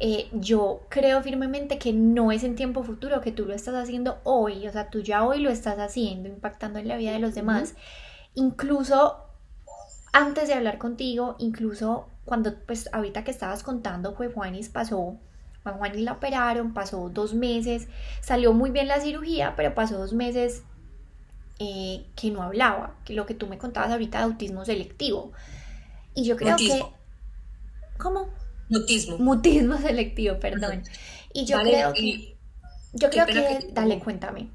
eh, 0.00 0.28
yo 0.32 0.82
creo 0.88 1.22
firmemente 1.22 1.78
que 1.78 1.92
no 1.92 2.30
es 2.30 2.44
en 2.44 2.54
tiempo 2.54 2.84
futuro, 2.84 3.20
que 3.20 3.32
tú 3.32 3.46
lo 3.46 3.54
estás 3.54 3.74
haciendo 3.74 4.18
hoy, 4.22 4.66
o 4.68 4.72
sea, 4.72 4.90
tú 4.90 5.00
ya 5.00 5.24
hoy 5.24 5.40
lo 5.40 5.50
estás 5.50 5.78
haciendo, 5.78 6.28
impactando 6.28 6.78
en 6.78 6.86
la 6.86 6.96
vida 6.96 7.12
de 7.12 7.18
los 7.18 7.34
demás. 7.34 7.74
Incluso 8.34 9.16
antes 10.12 10.48
de 10.48 10.54
hablar 10.54 10.78
contigo, 10.78 11.34
incluso 11.38 12.08
cuando, 12.24 12.54
pues 12.54 12.88
ahorita 12.92 13.24
que 13.24 13.30
estabas 13.30 13.62
contando, 13.62 14.14
fue 14.14 14.28
Juanis 14.28 14.68
pasó, 14.68 15.16
a 15.64 15.72
Juanis 15.72 16.02
la 16.02 16.12
operaron, 16.12 16.74
pasó 16.74 17.08
dos 17.08 17.34
meses, 17.34 17.88
salió 18.20 18.52
muy 18.52 18.70
bien 18.70 18.86
la 18.86 19.00
cirugía, 19.00 19.54
pero 19.56 19.74
pasó 19.74 19.98
dos 19.98 20.12
meses 20.12 20.62
eh, 21.58 22.06
que 22.14 22.30
no 22.30 22.42
hablaba, 22.42 22.94
que 23.04 23.14
lo 23.14 23.26
que 23.26 23.34
tú 23.34 23.48
me 23.48 23.58
contabas 23.58 23.90
ahorita 23.90 24.18
de 24.18 24.24
autismo 24.24 24.64
selectivo. 24.64 25.32
Y 26.14 26.24
yo 26.24 26.36
creo 26.36 26.56
que... 26.56 26.84
¿Cómo? 27.98 28.28
Mutismo. 28.68 29.18
Mutismo 29.18 29.78
selectivo, 29.78 30.38
perdón. 30.38 30.82
Y 31.32 31.44
yo 31.44 31.60
creo 31.60 31.92
que... 31.92 32.36
yo 32.92 33.10
creo 33.10 33.26
que... 33.26 33.68
dale, 33.72 33.98
cuéntame. 33.98 34.48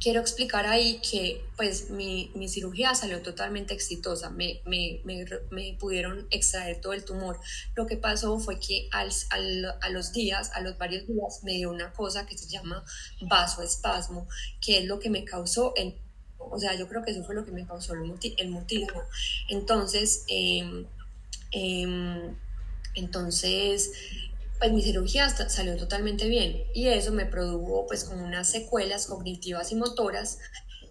quiero 0.00 0.20
explicar 0.20 0.66
ahí 0.66 1.00
que 1.08 1.44
pues 1.56 1.90
mi, 1.90 2.30
mi 2.34 2.48
cirugía 2.48 2.94
salió 2.94 3.22
totalmente 3.22 3.74
exitosa, 3.74 4.30
me, 4.30 4.60
me, 4.64 5.00
me, 5.04 5.24
me, 5.50 5.76
pudieron 5.78 6.26
extraer 6.30 6.80
todo 6.80 6.92
el 6.92 7.04
tumor. 7.04 7.40
Lo 7.74 7.86
que 7.86 7.96
pasó 7.96 8.38
fue 8.38 8.58
que 8.58 8.88
al, 8.92 9.10
al, 9.30 9.64
a 9.80 9.88
los 9.90 10.12
días, 10.12 10.50
a 10.54 10.60
los 10.60 10.78
varios 10.78 11.06
días, 11.06 11.40
me 11.42 11.52
dio 11.52 11.70
una 11.70 11.92
cosa 11.92 12.26
que 12.26 12.36
se 12.38 12.48
llama 12.48 12.84
vasoespasmo, 13.22 14.28
que 14.60 14.78
es 14.78 14.84
lo 14.84 14.98
que 14.98 15.10
me 15.10 15.24
causó 15.24 15.74
el... 15.76 15.94
O 16.38 16.58
sea, 16.58 16.74
yo 16.74 16.86
creo 16.88 17.02
que 17.02 17.10
eso 17.10 17.24
fue 17.24 17.34
lo 17.34 17.44
que 17.44 17.50
me 17.50 17.66
causó 17.66 17.94
el, 17.94 18.04
mutismo. 18.04 19.02
Entonces, 19.48 20.24
eh, 20.28 20.86
eh, 21.50 22.34
entonces 22.96 23.92
pues 24.58 24.72
mi 24.72 24.82
cirugía 24.82 25.28
salió 25.28 25.76
totalmente 25.76 26.28
bien 26.28 26.64
y 26.74 26.88
eso 26.88 27.12
me 27.12 27.26
produjo 27.26 27.86
pues 27.86 28.04
como 28.04 28.24
unas 28.24 28.50
secuelas 28.50 29.06
cognitivas 29.06 29.70
y 29.70 29.76
motoras 29.76 30.38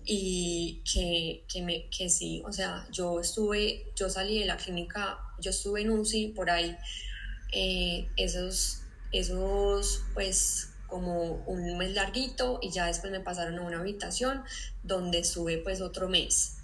y 0.06 0.84
que, 0.92 1.46
que, 1.52 1.64
me, 1.64 1.90
que 1.90 2.10
sí, 2.10 2.44
o 2.46 2.54
sea, 2.54 2.88
yo 2.92 3.20
estuve, 3.20 3.92
yo 3.96 4.08
salí 4.10 4.40
de 4.40 4.46
la 4.46 4.58
clínica, 4.58 5.18
yo 5.40 5.50
estuve 5.50 5.82
en 5.82 5.90
UCI 5.90 6.28
por 6.30 6.52
ahí, 6.52 6.78
eh, 7.52 8.08
esos, 8.16 8.82
esos 9.12 10.04
pues 10.14 10.70
como 10.88 11.44
un 11.48 11.78
mes 11.80 11.96
larguito 11.96 12.60
y 12.62 12.70
ya 12.70 12.86
después 12.86 13.12
me 13.12 13.20
pasaron 13.20 13.58
a 13.58 13.64
una 13.64 13.80
habitación 13.80 14.44
donde 14.84 15.20
estuve 15.20 15.58
pues 15.58 15.82
otro 15.82 16.08
mes. 16.08 16.58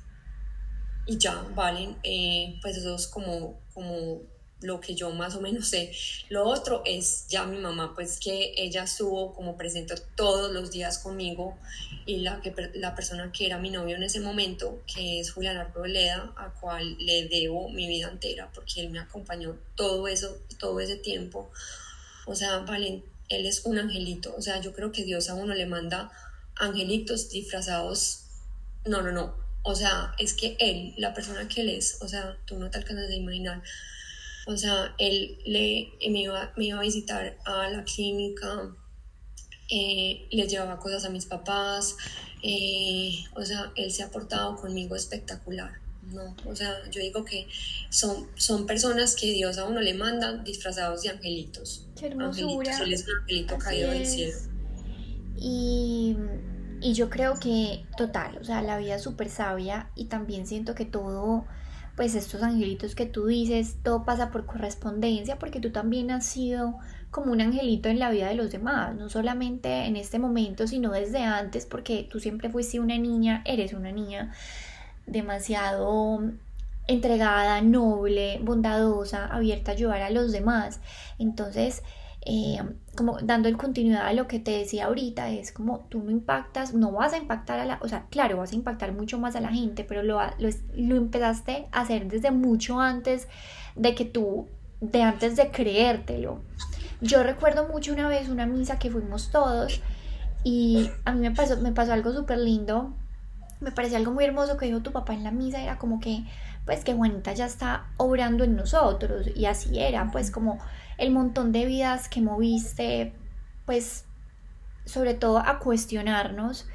Y 1.08 1.18
ya, 1.18 1.42
valen, 1.56 1.98
eh, 2.04 2.60
pues 2.62 2.78
esos 2.78 3.08
como, 3.08 3.60
como 3.74 4.22
lo 4.62 4.80
que 4.80 4.96
yo 4.96 5.10
más 5.12 5.36
o 5.36 5.42
menos 5.42 5.68
sé. 5.68 5.92
Lo 6.30 6.46
otro 6.46 6.82
es 6.86 7.28
ya 7.28 7.46
mi 7.46 7.58
mamá, 7.58 7.94
pues 7.96 8.20
que 8.20 8.54
ella 8.58 8.84
estuvo 8.84 9.34
como 9.34 9.58
presente 9.58 9.96
todos 10.16 10.52
los 10.52 10.72
días 10.72 11.00
conmigo 11.00 11.58
y 12.06 12.18
la, 12.18 12.42
que, 12.42 12.54
la 12.76 12.96
persona 12.96 13.32
que 13.32 13.46
era 13.46 13.58
mi 13.58 13.70
novio 13.70 13.96
en 13.96 14.04
ese 14.04 14.20
momento, 14.20 14.82
que 14.94 15.20
es 15.20 15.32
Julián 15.32 15.58
Arboleda, 15.58 16.34
a 16.38 16.54
cual 16.60 16.98
le 17.00 17.28
debo 17.28 17.70
mi 17.70 17.88
vida 17.88 18.10
entera 18.10 18.52
porque 18.54 18.82
él 18.82 18.90
me 18.90 19.00
acompañó 19.00 19.58
todo 19.76 20.08
eso, 20.08 20.38
todo 20.60 20.80
ese 20.80 20.96
tiempo. 20.96 21.52
O 22.26 22.36
sea, 22.36 22.60
Valen, 22.60 23.04
él 23.30 23.46
es 23.46 23.66
un 23.66 23.80
angelito. 23.80 24.34
O 24.38 24.42
sea, 24.42 24.62
yo 24.62 24.74
creo 24.74 24.92
que 24.92 25.04
Dios 25.04 25.30
a 25.30 25.34
uno 25.34 25.54
le 25.54 25.66
manda 25.66 26.12
angelitos 26.56 27.30
disfrazados. 27.30 28.26
No, 28.86 29.02
no, 29.02 29.12
no. 29.12 29.36
O 29.64 29.76
sea, 29.76 30.14
es 30.18 30.34
que 30.34 30.56
él, 30.60 30.94
la 30.98 31.14
persona 31.14 31.48
que 31.48 31.62
él 31.62 31.70
es, 31.70 32.00
o 32.02 32.08
sea, 32.08 32.38
tú 32.46 32.58
no 32.58 32.70
te 32.70 32.80
alcanzas 32.80 33.10
a 33.10 33.16
imaginar 33.16 33.62
o 34.52 34.58
sea, 34.58 34.94
él 34.98 35.38
le, 35.46 35.92
me, 36.10 36.22
iba, 36.22 36.54
me 36.58 36.66
iba 36.66 36.80
a 36.80 36.82
visitar 36.82 37.38
a 37.46 37.70
la 37.70 37.84
clínica, 37.84 38.76
eh, 39.70 40.28
le 40.32 40.48
llevaba 40.48 40.80
cosas 40.80 41.06
a 41.06 41.10
mis 41.10 41.26
papás, 41.26 41.96
eh, 42.44 43.24
o 43.36 43.44
sea, 43.44 43.72
él 43.76 43.92
se 43.92 44.04
ha 44.04 44.10
portado 44.10 44.56
conmigo 44.56 44.96
espectacular. 44.96 45.72
No, 46.12 46.36
o 46.46 46.56
sea, 46.56 46.78
yo 46.90 47.00
digo 47.00 47.24
que 47.24 47.48
son, 47.90 48.28
son 48.36 48.66
personas 48.66 49.16
que 49.16 49.32
Dios 49.32 49.58
a 49.58 49.66
uno 49.66 49.80
le 49.80 49.94
manda 49.94 50.34
disfrazados 50.34 51.04
de 51.04 51.10
angelitos. 51.10 51.88
Qué 51.98 52.08
hermosura. 52.08 52.78
Él 52.84 52.94
es 52.94 53.08
un 53.08 53.22
angelito 53.22 53.58
caído 53.58 53.92
del 53.92 54.06
cielo. 54.06 54.38
Y, 55.38 56.18
y 56.82 56.94
yo 56.94 57.10
creo 57.10 57.40
que, 57.40 57.86
total, 57.96 58.38
o 58.40 58.44
sea, 58.44 58.62
la 58.62 58.78
vida 58.78 58.96
es 58.96 59.04
súper 59.04 59.30
sabia 59.30 59.90
y 59.96 60.06
también 60.06 60.48
siento 60.48 60.76
que 60.76 60.86
todo 60.86 61.46
pues 61.96 62.16
estos 62.16 62.42
angelitos 62.44 62.96
que 62.96 63.06
tú 63.06 63.28
dices, 63.28 63.78
todo 63.84 64.04
pasa 64.04 64.32
por 64.32 64.46
correspondencia, 64.46 65.38
porque 65.38 65.60
tú 65.60 65.72
también 65.72 66.12
has 66.12 66.26
sido 66.26 66.78
como 67.12 67.32
un 67.32 67.42
angelito 67.42 67.90
en 67.90 68.00
la 68.00 68.10
vida 68.10 68.30
de 68.30 68.36
los 68.36 68.52
demás, 68.52 68.96
no 68.96 69.10
solamente 69.10 69.86
en 69.86 69.98
este 69.98 70.18
momento, 70.18 70.66
sino 70.68 70.92
desde 70.92 71.24
antes, 71.24 71.66
porque 71.66 72.08
tú 72.10 72.20
siempre 72.20 72.50
fuiste 72.50 72.80
una 72.80 72.98
niña, 72.98 73.42
eres 73.46 73.74
una 73.74 73.92
niña 73.92 74.34
demasiado 75.06 76.22
entregada, 76.88 77.62
noble, 77.62 78.40
bondadosa, 78.42 79.26
abierta 79.26 79.72
a 79.72 79.74
ayudar 79.76 80.02
a 80.02 80.10
los 80.10 80.32
demás. 80.32 80.80
Entonces, 81.20 81.84
eh, 82.26 82.60
como 82.96 83.18
dando 83.22 83.48
el 83.48 83.58
continuidad 83.58 84.06
a 84.06 84.14
lo 84.14 84.28
que 84.28 84.40
te 84.40 84.52
decía 84.52 84.86
ahorita, 84.86 85.30
es 85.30 85.52
como 85.52 85.86
tú 85.90 86.04
no 86.04 86.12
impactas, 86.12 86.74
no 86.74 86.92
vas 86.92 87.14
a 87.14 87.18
impactar 87.18 87.60
a 87.60 87.66
la, 87.66 87.80
o 87.82 87.88
sea, 87.88 88.06
claro, 88.10 88.38
vas 88.38 88.52
a 88.52 88.56
impactar 88.56 88.92
mucho 88.92 89.18
más 89.18 89.36
a 89.36 89.42
la 89.42 89.50
gente, 89.50 89.84
pero 89.84 90.04
lo, 90.04 90.20
lo, 90.40 90.50
lo 90.76 90.96
empezaste 90.96 91.68
a 91.72 91.82
hacer 91.82 92.08
desde 92.08 92.32
mucho 92.32 92.80
antes 92.82 93.28
de 93.76 93.96
que 93.96 94.06
tú, 94.06 94.48
de 94.82 95.04
antes 95.04 95.36
de 95.36 95.52
creértelo. 95.52 96.42
Yo 97.00 97.24
recuerdo 97.24 97.68
mucho 97.68 97.94
una 97.94 98.08
vez 98.08 98.30
una 98.30 98.46
misa 98.46 98.78
que 98.78 98.92
fuimos 98.92 99.32
todos 99.32 99.82
y 100.44 100.90
a 101.06 101.14
mí 101.14 101.22
me 101.22 101.32
pasó, 101.32 101.58
me 101.58 101.72
pasó 101.72 101.94
algo 101.94 102.12
súper 102.12 102.40
lindo, 102.40 102.94
me 103.62 103.72
pareció 103.72 103.98
algo 103.98 104.12
muy 104.12 104.26
hermoso 104.26 104.58
que 104.58 104.66
dijo 104.66 104.82
tu 104.82 104.92
papá 104.92 105.14
en 105.14 105.24
la 105.24 105.32
misa, 105.32 105.62
era 105.62 105.78
como 105.78 106.00
que, 106.00 106.26
pues 106.66 106.84
que 106.84 106.94
Juanita 106.94 107.34
ya 107.34 107.46
está 107.46 107.88
obrando 107.98 108.44
en 108.44 108.56
nosotros 108.56 109.28
y 109.36 109.46
así 109.46 109.80
era, 109.80 110.10
pues 110.12 110.32
como 110.32 110.60
el 110.98 111.12
montón 111.12 111.52
de 111.52 111.66
vidas 111.66 112.10
que 112.10 112.22
moviste, 112.22 113.14
pues 113.66 114.06
sobre 114.86 115.14
todo 115.14 115.38
a 115.38 115.60
cuestionarnos 115.60 116.68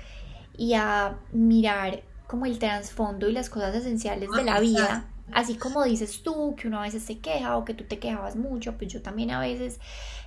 y 0.56 0.74
a 0.74 1.18
mirar 1.32 2.02
como 2.26 2.46
el 2.46 2.58
trasfondo 2.58 3.28
y 3.28 3.32
las 3.32 3.50
cosas 3.50 3.74
esenciales 3.74 4.30
de 4.30 4.44
la 4.44 4.60
vida. 4.60 5.06
Así 5.32 5.56
como 5.56 5.82
dices 5.82 6.22
tú, 6.22 6.54
que 6.56 6.68
uno 6.68 6.78
a 6.78 6.82
veces 6.82 7.02
se 7.02 7.18
queja 7.18 7.56
o 7.56 7.64
que 7.64 7.74
tú 7.74 7.82
te 7.82 7.98
quejabas 7.98 8.36
mucho, 8.36 8.78
pues 8.78 8.92
yo 8.92 9.02
también 9.02 9.32
a 9.32 9.40
veces, 9.40 9.80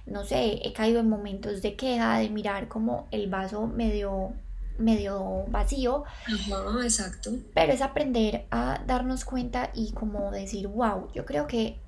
no 0.06 0.26
sé, 0.26 0.60
he 0.62 0.74
caído 0.74 1.00
en 1.00 1.08
momentos 1.08 1.62
de 1.62 1.76
queja, 1.78 2.18
de 2.18 2.30
mirar 2.30 2.68
como 2.68 3.08
el 3.12 3.30
vaso 3.30 3.66
medio 3.66 4.34
medio 4.80 5.46
vacío. 5.50 6.04
Ajá, 6.26 6.84
exacto. 6.84 7.32
Pero 7.54 7.74
es 7.74 7.82
aprender 7.82 8.48
a 8.52 8.82
darnos 8.88 9.26
cuenta 9.26 9.70
y 9.74 9.92
como 9.92 10.32
decir, 10.32 10.68
wow, 10.68 11.12
yo 11.14 11.26
creo 11.26 11.48
que 11.48 11.80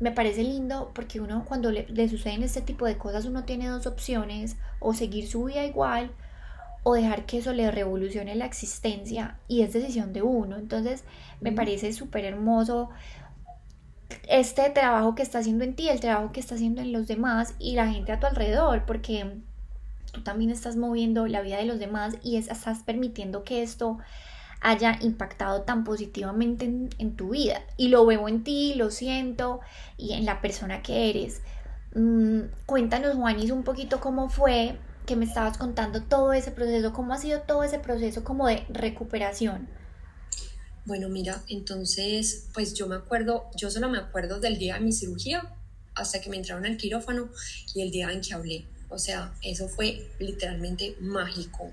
me 0.00 0.10
parece 0.10 0.42
lindo 0.42 0.90
porque 0.94 1.20
uno 1.20 1.44
cuando 1.46 1.70
le, 1.70 2.08
suceden 2.08 2.42
este 2.42 2.60
tipo 2.60 2.84
de 2.84 2.98
cosas 2.98 3.24
uno 3.24 3.44
tiene 3.44 3.68
dos 3.68 3.86
opciones 3.86 4.56
o 4.80 4.92
seguir 4.92 5.28
su 5.28 5.44
vida 5.44 5.64
igual 5.64 6.10
o 6.82 6.94
dejar 6.94 7.24
que 7.24 7.38
eso 7.38 7.52
le 7.52 7.70
revolucione 7.70 8.34
la 8.34 8.44
existencia 8.44 9.38
y 9.48 9.62
es 9.62 9.72
decisión 9.72 10.12
de 10.12 10.22
uno. 10.22 10.56
Entonces 10.56 11.04
me 11.40 11.52
parece 11.52 11.92
súper 11.92 12.24
hermoso 12.24 12.90
este 14.28 14.68
trabajo 14.70 15.14
que 15.14 15.22
está 15.22 15.38
haciendo 15.38 15.64
en 15.64 15.74
ti, 15.74 15.88
el 15.88 16.00
trabajo 16.00 16.32
que 16.32 16.40
está 16.40 16.56
haciendo 16.56 16.82
en 16.82 16.92
los 16.92 17.06
demás 17.06 17.54
y 17.58 17.74
la 17.74 17.88
gente 17.88 18.12
a 18.12 18.20
tu 18.20 18.26
alrededor 18.26 18.84
porque 18.84 19.40
tú 20.14 20.22
también 20.22 20.50
estás 20.50 20.76
moviendo 20.76 21.26
la 21.26 21.42
vida 21.42 21.58
de 21.58 21.66
los 21.66 21.78
demás 21.78 22.14
y 22.22 22.36
estás 22.36 22.82
permitiendo 22.84 23.44
que 23.44 23.62
esto 23.62 23.98
haya 24.62 24.98
impactado 25.02 25.62
tan 25.62 25.84
positivamente 25.84 26.64
en, 26.64 27.16
tu 27.16 27.30
vida. 27.30 27.62
Y 27.76 27.88
lo 27.88 28.06
veo 28.06 28.28
en 28.28 28.44
ti, 28.44 28.72
lo 28.76 28.90
siento 28.90 29.60
y 29.98 30.14
en 30.14 30.24
la 30.24 30.40
persona 30.40 30.82
que 30.82 31.10
eres. 31.10 31.42
Mm, 31.94 32.40
cuéntanos, 32.64 33.14
Juanis, 33.14 33.50
un 33.50 33.62
poquito 33.62 34.00
cómo 34.00 34.30
fue 34.30 34.78
que 35.04 35.16
me 35.16 35.26
estabas 35.26 35.58
contando 35.58 36.02
todo 36.02 36.32
ese 36.32 36.50
proceso, 36.50 36.94
cómo 36.94 37.12
ha 37.12 37.18
sido 37.18 37.42
todo 37.42 37.62
ese 37.62 37.78
proceso 37.78 38.24
como 38.24 38.46
de 38.46 38.64
recuperación. 38.70 39.68
Bueno, 40.86 41.10
mira, 41.10 41.42
entonces, 41.48 42.48
pues 42.54 42.72
yo 42.72 42.86
me 42.86 42.96
acuerdo, 42.96 43.50
yo 43.56 43.70
solo 43.70 43.90
me 43.90 43.98
acuerdo 43.98 44.40
del 44.40 44.58
día 44.58 44.74
de 44.74 44.80
mi 44.80 44.92
cirugía 44.92 45.54
hasta 45.94 46.20
que 46.20 46.30
me 46.30 46.36
entraron 46.36 46.64
al 46.64 46.76
quirófano 46.76 47.30
y 47.74 47.82
el 47.82 47.90
día 47.90 48.10
en 48.10 48.20
que 48.22 48.34
hablé. 48.34 48.66
O 48.94 48.98
sea, 48.98 49.34
eso 49.42 49.68
fue 49.68 50.08
literalmente 50.18 50.96
mágico. 51.00 51.72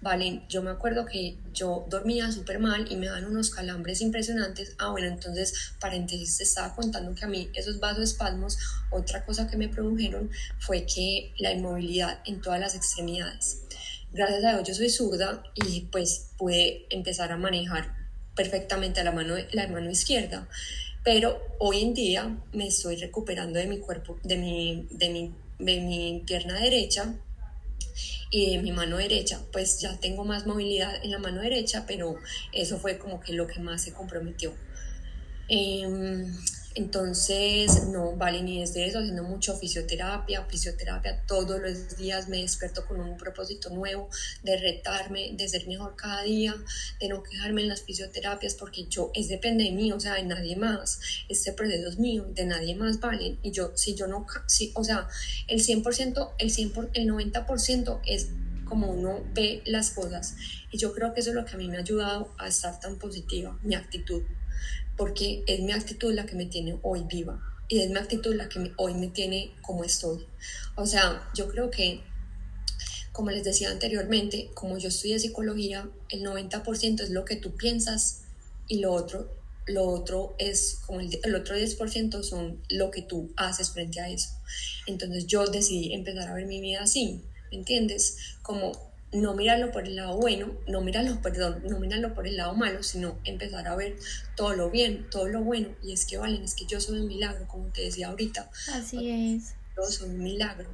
Vale, 0.00 0.42
yo 0.48 0.62
me 0.62 0.70
acuerdo 0.70 1.04
que 1.04 1.36
yo 1.52 1.86
dormía 1.88 2.32
súper 2.32 2.58
mal 2.58 2.90
y 2.90 2.96
me 2.96 3.06
dan 3.06 3.26
unos 3.26 3.50
calambres 3.50 4.00
impresionantes. 4.00 4.74
Ah, 4.78 4.90
bueno, 4.90 5.08
entonces, 5.08 5.74
paréntesis, 5.78 6.38
te 6.38 6.44
estaba 6.44 6.74
contando 6.74 7.14
que 7.14 7.24
a 7.24 7.28
mí 7.28 7.50
esos 7.54 7.80
vasoespasmos, 7.80 8.58
otra 8.90 9.24
cosa 9.24 9.46
que 9.46 9.56
me 9.56 9.68
produjeron 9.68 10.30
fue 10.58 10.86
que 10.86 11.34
la 11.38 11.52
inmovilidad 11.52 12.20
en 12.24 12.40
todas 12.40 12.58
las 12.58 12.74
extremidades. 12.74 13.60
Gracias 14.12 14.44
a 14.44 14.52
Dios 14.52 14.68
yo 14.68 14.74
soy 14.74 14.88
zurda 14.88 15.42
y 15.54 15.82
pues 15.92 16.30
pude 16.38 16.86
empezar 16.88 17.30
a 17.32 17.36
manejar 17.36 17.94
perfectamente 18.34 19.04
la 19.04 19.12
mano, 19.12 19.34
la 19.52 19.68
mano 19.68 19.90
izquierda 19.90 20.48
pero 21.04 21.38
hoy 21.58 21.82
en 21.82 21.92
día 21.92 22.34
me 22.52 22.66
estoy 22.66 22.96
recuperando 22.96 23.58
de 23.58 23.66
mi 23.66 23.78
cuerpo, 23.78 24.18
de 24.24 24.38
mi, 24.38 24.88
de 24.90 25.10
mi 25.10 25.34
de 25.64 25.80
mi 25.80 26.22
pierna 26.26 26.60
derecha 26.60 27.14
y 28.30 28.50
de 28.56 28.62
mi 28.62 28.72
mano 28.72 28.96
derecha, 28.96 29.40
pues 29.52 29.80
ya 29.80 29.98
tengo 29.98 30.24
más 30.24 30.46
movilidad 30.46 30.92
en 31.02 31.10
la 31.12 31.18
mano 31.18 31.40
derecha, 31.40 31.84
pero 31.86 32.16
eso 32.52 32.78
fue 32.78 32.98
como 32.98 33.20
que 33.20 33.32
lo 33.32 33.46
que 33.46 33.60
más 33.60 33.82
se 33.82 33.92
comprometió. 33.92 34.52
Em, 35.48 36.34
entonces, 36.76 37.86
no 37.88 38.16
vale 38.16 38.42
ni 38.42 38.60
desde 38.60 38.86
eso, 38.86 38.98
haciendo 38.98 39.22
mucho 39.22 39.56
fisioterapia, 39.56 40.44
fisioterapia 40.46 41.22
todos 41.26 41.60
los 41.60 41.96
días 41.96 42.28
me 42.28 42.38
despierto 42.38 42.84
con 42.84 43.00
un 43.00 43.16
propósito 43.16 43.70
nuevo 43.70 44.08
de 44.42 44.56
retarme, 44.56 45.34
de 45.34 45.48
ser 45.48 45.68
mejor 45.68 45.94
cada 45.94 46.22
día, 46.22 46.54
de 47.00 47.08
no 47.08 47.22
quejarme 47.22 47.62
en 47.62 47.68
las 47.68 47.82
fisioterapias 47.82 48.54
porque 48.54 48.86
yo, 48.88 49.12
es 49.14 49.28
depende 49.28 49.64
de 49.64 49.70
mí, 49.70 49.92
o 49.92 50.00
sea, 50.00 50.14
de 50.14 50.24
nadie 50.24 50.56
más, 50.56 51.00
este 51.28 51.52
proceso 51.52 51.88
es 51.88 51.98
mío, 51.98 52.26
de 52.34 52.44
nadie 52.44 52.74
más 52.74 52.98
vale, 52.98 53.38
y 53.42 53.52
yo, 53.52 53.72
si 53.76 53.94
yo 53.94 54.08
no, 54.08 54.26
si, 54.46 54.72
o 54.74 54.82
sea, 54.82 55.08
el 55.46 55.60
100%, 55.60 56.32
el 56.38 56.50
100%, 56.50 56.90
el 56.94 57.08
90% 57.08 58.00
es 58.04 58.28
como 58.64 58.90
uno 58.90 59.22
ve 59.34 59.62
las 59.66 59.90
cosas. 59.90 60.34
Y 60.72 60.78
yo 60.78 60.92
creo 60.92 61.14
que 61.14 61.20
eso 61.20 61.30
es 61.30 61.36
lo 61.36 61.44
que 61.44 61.54
a 61.54 61.58
mí 61.58 61.68
me 61.68 61.76
ha 61.76 61.80
ayudado 61.80 62.34
a 62.38 62.48
estar 62.48 62.80
tan 62.80 62.98
positiva, 62.98 63.56
mi 63.62 63.76
actitud, 63.76 64.22
porque 64.96 65.42
es 65.46 65.60
mi 65.60 65.72
actitud 65.72 66.12
la 66.12 66.26
que 66.26 66.36
me 66.36 66.46
tiene 66.46 66.78
hoy 66.82 67.04
viva 67.08 67.40
y 67.68 67.80
es 67.80 67.90
mi 67.90 67.96
actitud 67.96 68.34
la 68.34 68.48
que 68.48 68.72
hoy 68.76 68.94
me 68.94 69.08
tiene 69.08 69.52
como 69.62 69.84
estoy. 69.84 70.26
O 70.76 70.86
sea, 70.86 71.28
yo 71.34 71.48
creo 71.48 71.70
que, 71.70 72.02
como 73.12 73.30
les 73.30 73.44
decía 73.44 73.70
anteriormente, 73.70 74.50
como 74.54 74.78
yo 74.78 74.88
estudié 74.88 75.18
psicología, 75.18 75.88
el 76.10 76.22
90% 76.22 77.00
es 77.02 77.10
lo 77.10 77.24
que 77.24 77.36
tú 77.36 77.56
piensas 77.56 78.22
y 78.68 78.80
lo 78.80 78.92
otro, 78.92 79.30
lo 79.66 79.84
otro 79.84 80.34
es 80.38 80.80
como 80.86 81.00
el, 81.00 81.18
el 81.22 81.34
otro 81.34 81.56
10% 81.56 82.22
son 82.22 82.62
lo 82.68 82.90
que 82.90 83.02
tú 83.02 83.32
haces 83.36 83.70
frente 83.70 84.00
a 84.00 84.08
eso. 84.08 84.30
Entonces 84.86 85.26
yo 85.26 85.46
decidí 85.46 85.94
empezar 85.94 86.28
a 86.28 86.34
ver 86.34 86.46
mi 86.46 86.60
vida 86.60 86.82
así, 86.82 87.22
¿me 87.50 87.58
entiendes? 87.58 88.36
Como 88.42 88.93
no 89.14 89.34
mirarlo 89.34 89.70
por 89.70 89.86
el 89.86 89.96
lado 89.96 90.16
bueno, 90.16 90.52
no 90.66 90.80
mirarlo, 90.80 91.20
perdón, 91.22 91.62
no 91.64 91.78
mirarlo 91.78 92.14
por 92.14 92.26
el 92.26 92.36
lado 92.36 92.54
malo, 92.54 92.82
sino 92.82 93.18
empezar 93.24 93.66
a 93.68 93.76
ver 93.76 93.96
todo 94.36 94.54
lo 94.54 94.70
bien, 94.70 95.06
todo 95.10 95.26
lo 95.28 95.42
bueno. 95.42 95.68
Y 95.82 95.92
es 95.92 96.04
que, 96.04 96.18
Valen, 96.18 96.42
es 96.42 96.54
que 96.54 96.66
yo 96.66 96.80
soy 96.80 96.98
un 96.98 97.06
milagro, 97.06 97.46
como 97.48 97.68
te 97.68 97.82
decía 97.82 98.08
ahorita. 98.08 98.50
Así 98.72 99.08
es. 99.08 99.54
Yo 99.76 99.84
soy 99.84 100.10
un 100.10 100.22
milagro 100.22 100.68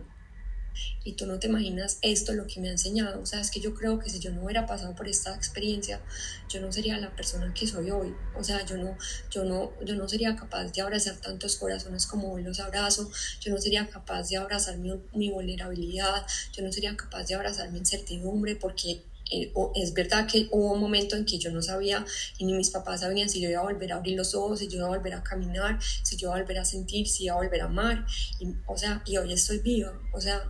y 1.05 1.15
tú 1.15 1.27
no 1.27 1.39
te 1.39 1.47
imaginas 1.49 1.99
esto 2.03 2.33
lo 2.33 2.47
que 2.47 2.61
me 2.61 2.69
ha 2.69 2.73
enseñado. 2.73 3.21
O 3.21 3.27
sea, 3.27 3.41
es 3.41 3.51
que 3.51 3.61
yo 3.61 3.75
creo 3.75 3.99
que 3.99 4.11
si 4.11 4.19
yo 4.19 4.31
no 4.33 4.45
hubiera 4.45 4.67
pasado 4.67 4.95
por 4.95 5.09
esta 5.09 5.35
experiencia, 5.35 6.01
yo 6.49 6.61
no 6.61 6.73
sería 6.73 6.99
la 6.99 7.15
persona 7.15 7.53
que 7.55 7.67
soy 7.67 7.91
hoy. 7.91 8.15
O 8.37 8.45
sea, 8.45 8.65
yo 8.67 8.77
no, 8.77 8.97
yo 9.31 9.45
no, 9.45 9.73
yo 9.85 9.95
no 9.95 10.09
sería 10.09 10.37
capaz 10.37 10.73
de 10.73 10.83
abrazar 10.83 11.17
tantos 11.17 11.57
corazones 11.57 12.07
como 12.07 12.33
hoy 12.33 12.43
los 12.43 12.61
abrazo. 12.61 13.11
Yo 13.41 13.53
no 13.53 13.59
sería 13.59 13.89
capaz 13.89 14.29
de 14.29 14.37
abrazar 14.37 14.79
mi, 14.79 14.93
mi 15.15 15.31
vulnerabilidad. 15.31 16.27
Yo 16.53 16.63
no 16.63 16.73
sería 16.73 16.97
capaz 16.97 17.25
de 17.25 17.35
abrazar 17.35 17.71
mi 17.71 17.79
incertidumbre 17.79 18.57
porque 18.57 19.03
eh, 19.31 19.53
es 19.77 19.95
verdad 19.95 20.27
que 20.27 20.49
hubo 20.51 20.73
un 20.73 20.81
momento 20.81 21.17
en 21.17 21.25
que 21.25 21.39
yo 21.39 21.51
no 21.53 21.63
sabía 21.63 22.05
y 22.39 22.45
ni 22.45 22.53
mis 22.53 22.71
papás 22.71 23.01
sabían 23.01 23.29
si 23.29 23.41
yo 23.41 23.49
iba 23.49 23.61
a 23.61 23.65
volver 23.65 23.93
a 23.93 23.97
abrir 23.97 24.17
los 24.17 24.35
ojos, 24.35 24.59
si 24.59 24.69
yo 24.69 24.79
iba 24.79 24.87
a 24.87 24.91
volver 24.91 25.15
a 25.15 25.23
caminar, 25.23 25.79
si 26.03 26.17
yo 26.17 26.29
iba 26.29 26.37
a 26.37 26.41
volver 26.41 26.59
a 26.59 26.65
sentir, 26.65 27.07
si 27.07 27.25
iba 27.25 27.35
a 27.35 27.39
volver 27.39 27.61
a 27.61 27.67
amar. 27.67 28.05
Y, 28.41 28.49
o 28.67 28.77
sea, 28.77 29.03
y 29.07 29.17
hoy 29.17 29.33
estoy 29.33 29.61
viva. 29.61 29.93
O 30.13 30.21
sea, 30.21 30.43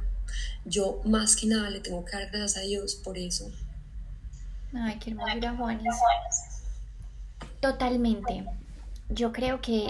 yo 0.65 1.01
más 1.05 1.37
que 1.37 1.47
nada 1.47 1.71
le 1.71 1.81
tengo 1.81 2.05
que 2.05 2.13
dar 2.17 2.31
gracias 2.31 2.57
a 2.59 2.61
Dios 2.61 2.95
por 2.97 3.19
eso. 3.19 3.51
Ay, 4.75 4.99
qué 4.99 5.11
hermosura, 5.11 5.57
Juanis. 5.57 5.95
Totalmente. 7.61 8.45
Yo 9.09 9.33
creo 9.33 9.61
que 9.61 9.89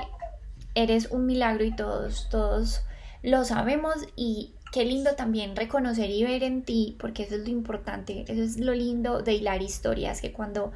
eres 0.75 1.11
un 1.11 1.26
milagro 1.26 1.64
y 1.64 1.75
todos, 1.75 2.28
todos 2.30 2.82
lo 3.23 3.44
sabemos 3.44 3.97
y 4.16 4.54
qué 4.73 4.85
lindo 4.85 5.14
también 5.14 5.56
reconocer 5.56 6.11
y 6.11 6.25
ver 6.25 6.42
en 6.42 6.62
ti, 6.62 6.97
porque 6.99 7.25
eso 7.25 7.35
es 7.35 7.42
lo 7.42 7.50
importante, 7.50 8.25
eso 8.28 8.42
es 8.42 8.59
lo 8.59 8.73
lindo 8.73 9.23
de 9.23 9.35
hilar 9.35 9.62
historias, 9.62 10.20
que 10.20 10.32
cuando 10.32 10.73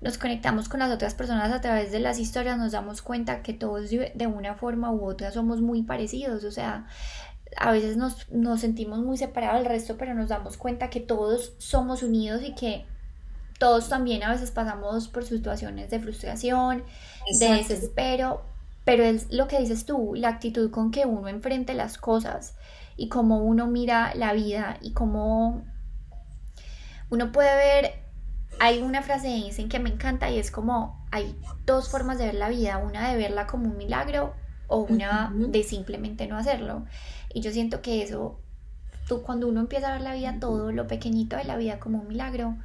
nos 0.00 0.18
conectamos 0.18 0.68
con 0.68 0.80
las 0.80 0.92
otras 0.92 1.14
personas 1.14 1.52
a 1.52 1.60
través 1.60 1.90
de 1.90 1.98
las 1.98 2.18
historias 2.18 2.58
nos 2.58 2.72
damos 2.72 3.02
cuenta 3.02 3.42
que 3.42 3.54
todos 3.54 3.90
de 3.90 4.26
una 4.26 4.54
forma 4.54 4.92
u 4.92 5.04
otra 5.04 5.30
somos 5.30 5.60
muy 5.60 5.82
parecidos, 5.82 6.44
o 6.44 6.50
sea, 6.50 6.86
a 7.56 7.72
veces 7.72 7.96
nos, 7.96 8.26
sentimos 8.60 9.00
muy 9.00 9.16
separados 9.16 9.62
del 9.62 9.68
resto, 9.68 9.96
pero 9.96 10.14
nos 10.14 10.28
damos 10.28 10.56
cuenta 10.56 10.90
que 10.90 11.00
todos 11.00 11.54
somos 11.58 12.02
unidos 12.02 12.42
y 12.42 12.54
que 12.54 12.86
todos 13.58 13.88
también 13.88 14.22
a 14.22 14.30
veces 14.30 14.50
pasamos 14.50 15.08
por 15.08 15.24
situaciones 15.24 15.90
de 15.90 16.00
frustración, 16.00 16.84
de 17.38 17.48
desespero, 17.54 18.44
pero 18.84 19.04
es 19.04 19.30
lo 19.30 19.48
que 19.48 19.60
dices 19.60 19.86
tú, 19.86 20.14
la 20.14 20.28
actitud 20.28 20.70
con 20.70 20.90
que 20.90 21.06
uno 21.06 21.28
enfrente 21.28 21.74
las 21.74 21.96
cosas 21.96 22.56
y 22.96 23.08
cómo 23.08 23.38
uno 23.38 23.66
mira 23.66 24.14
la 24.14 24.32
vida 24.32 24.78
y 24.80 24.92
cómo 24.92 25.64
uno 27.10 27.32
puede 27.32 27.54
ver, 27.54 27.94
hay 28.60 28.82
una 28.82 29.02
frase 29.02 29.28
de 29.28 29.34
dicen 29.34 29.68
que 29.68 29.78
me 29.78 29.90
encanta 29.90 30.30
y 30.30 30.38
es 30.38 30.50
como 30.50 31.04
hay 31.10 31.36
dos 31.64 31.88
formas 31.88 32.18
de 32.18 32.26
ver 32.26 32.34
la 32.34 32.48
vida, 32.48 32.78
una 32.78 33.10
de 33.10 33.16
verla 33.16 33.46
como 33.46 33.68
un 33.68 33.76
milagro 33.76 34.34
o 34.66 34.78
una 34.78 35.32
de 35.34 35.62
simplemente 35.62 36.26
no 36.26 36.36
hacerlo. 36.36 36.84
Y 37.34 37.40
yo 37.40 37.50
siento 37.50 37.82
que 37.82 38.02
eso, 38.02 38.40
tú 39.08 39.22
cuando 39.22 39.48
uno 39.48 39.60
empieza 39.60 39.88
a 39.88 39.92
ver 39.92 40.02
la 40.02 40.14
vida, 40.14 40.38
todo 40.40 40.72
lo 40.72 40.86
pequeñito 40.86 41.36
de 41.36 41.44
la 41.44 41.56
vida 41.56 41.80
como 41.80 41.98
un 41.98 42.08
milagro, 42.08 42.56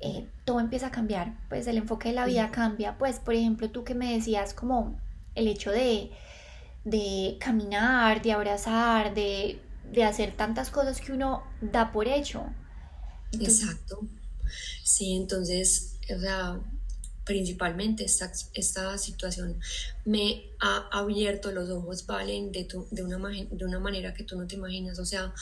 eh, 0.00 0.28
todo 0.44 0.60
empieza 0.60 0.86
a 0.86 0.90
cambiar, 0.92 1.36
pues 1.48 1.66
el 1.66 1.76
enfoque 1.76 2.10
de 2.10 2.14
la 2.14 2.24
vida 2.24 2.50
cambia. 2.52 2.96
Pues, 2.96 3.18
por 3.18 3.34
ejemplo, 3.34 3.68
tú 3.70 3.82
que 3.82 3.96
me 3.96 4.14
decías 4.14 4.54
como 4.54 4.98
el 5.34 5.48
hecho 5.48 5.72
de, 5.72 6.12
de 6.84 7.36
caminar, 7.40 8.22
de 8.22 8.32
abrazar, 8.32 9.12
de, 9.12 9.60
de, 9.92 10.04
hacer 10.04 10.36
tantas 10.36 10.70
cosas 10.70 11.00
que 11.00 11.12
uno 11.12 11.42
da 11.60 11.90
por 11.90 12.06
hecho. 12.06 12.46
Exacto. 13.32 14.00
Sí, 14.84 15.16
entonces, 15.16 15.98
o 16.16 16.20
sea, 16.20 16.60
principalmente 17.28 18.06
esta, 18.06 18.32
esta 18.54 18.96
situación 18.96 19.60
me 20.06 20.50
ha 20.60 20.88
abierto 20.90 21.52
los 21.52 21.68
ojos, 21.68 22.06
Valen, 22.06 22.50
de, 22.52 22.66
de, 22.90 23.02
una, 23.02 23.18
de 23.28 23.64
una 23.66 23.78
manera 23.78 24.14
que 24.14 24.24
tú 24.24 24.38
no 24.38 24.46
te 24.46 24.54
imaginas. 24.54 24.98
O 24.98 25.04
sea, 25.04 25.34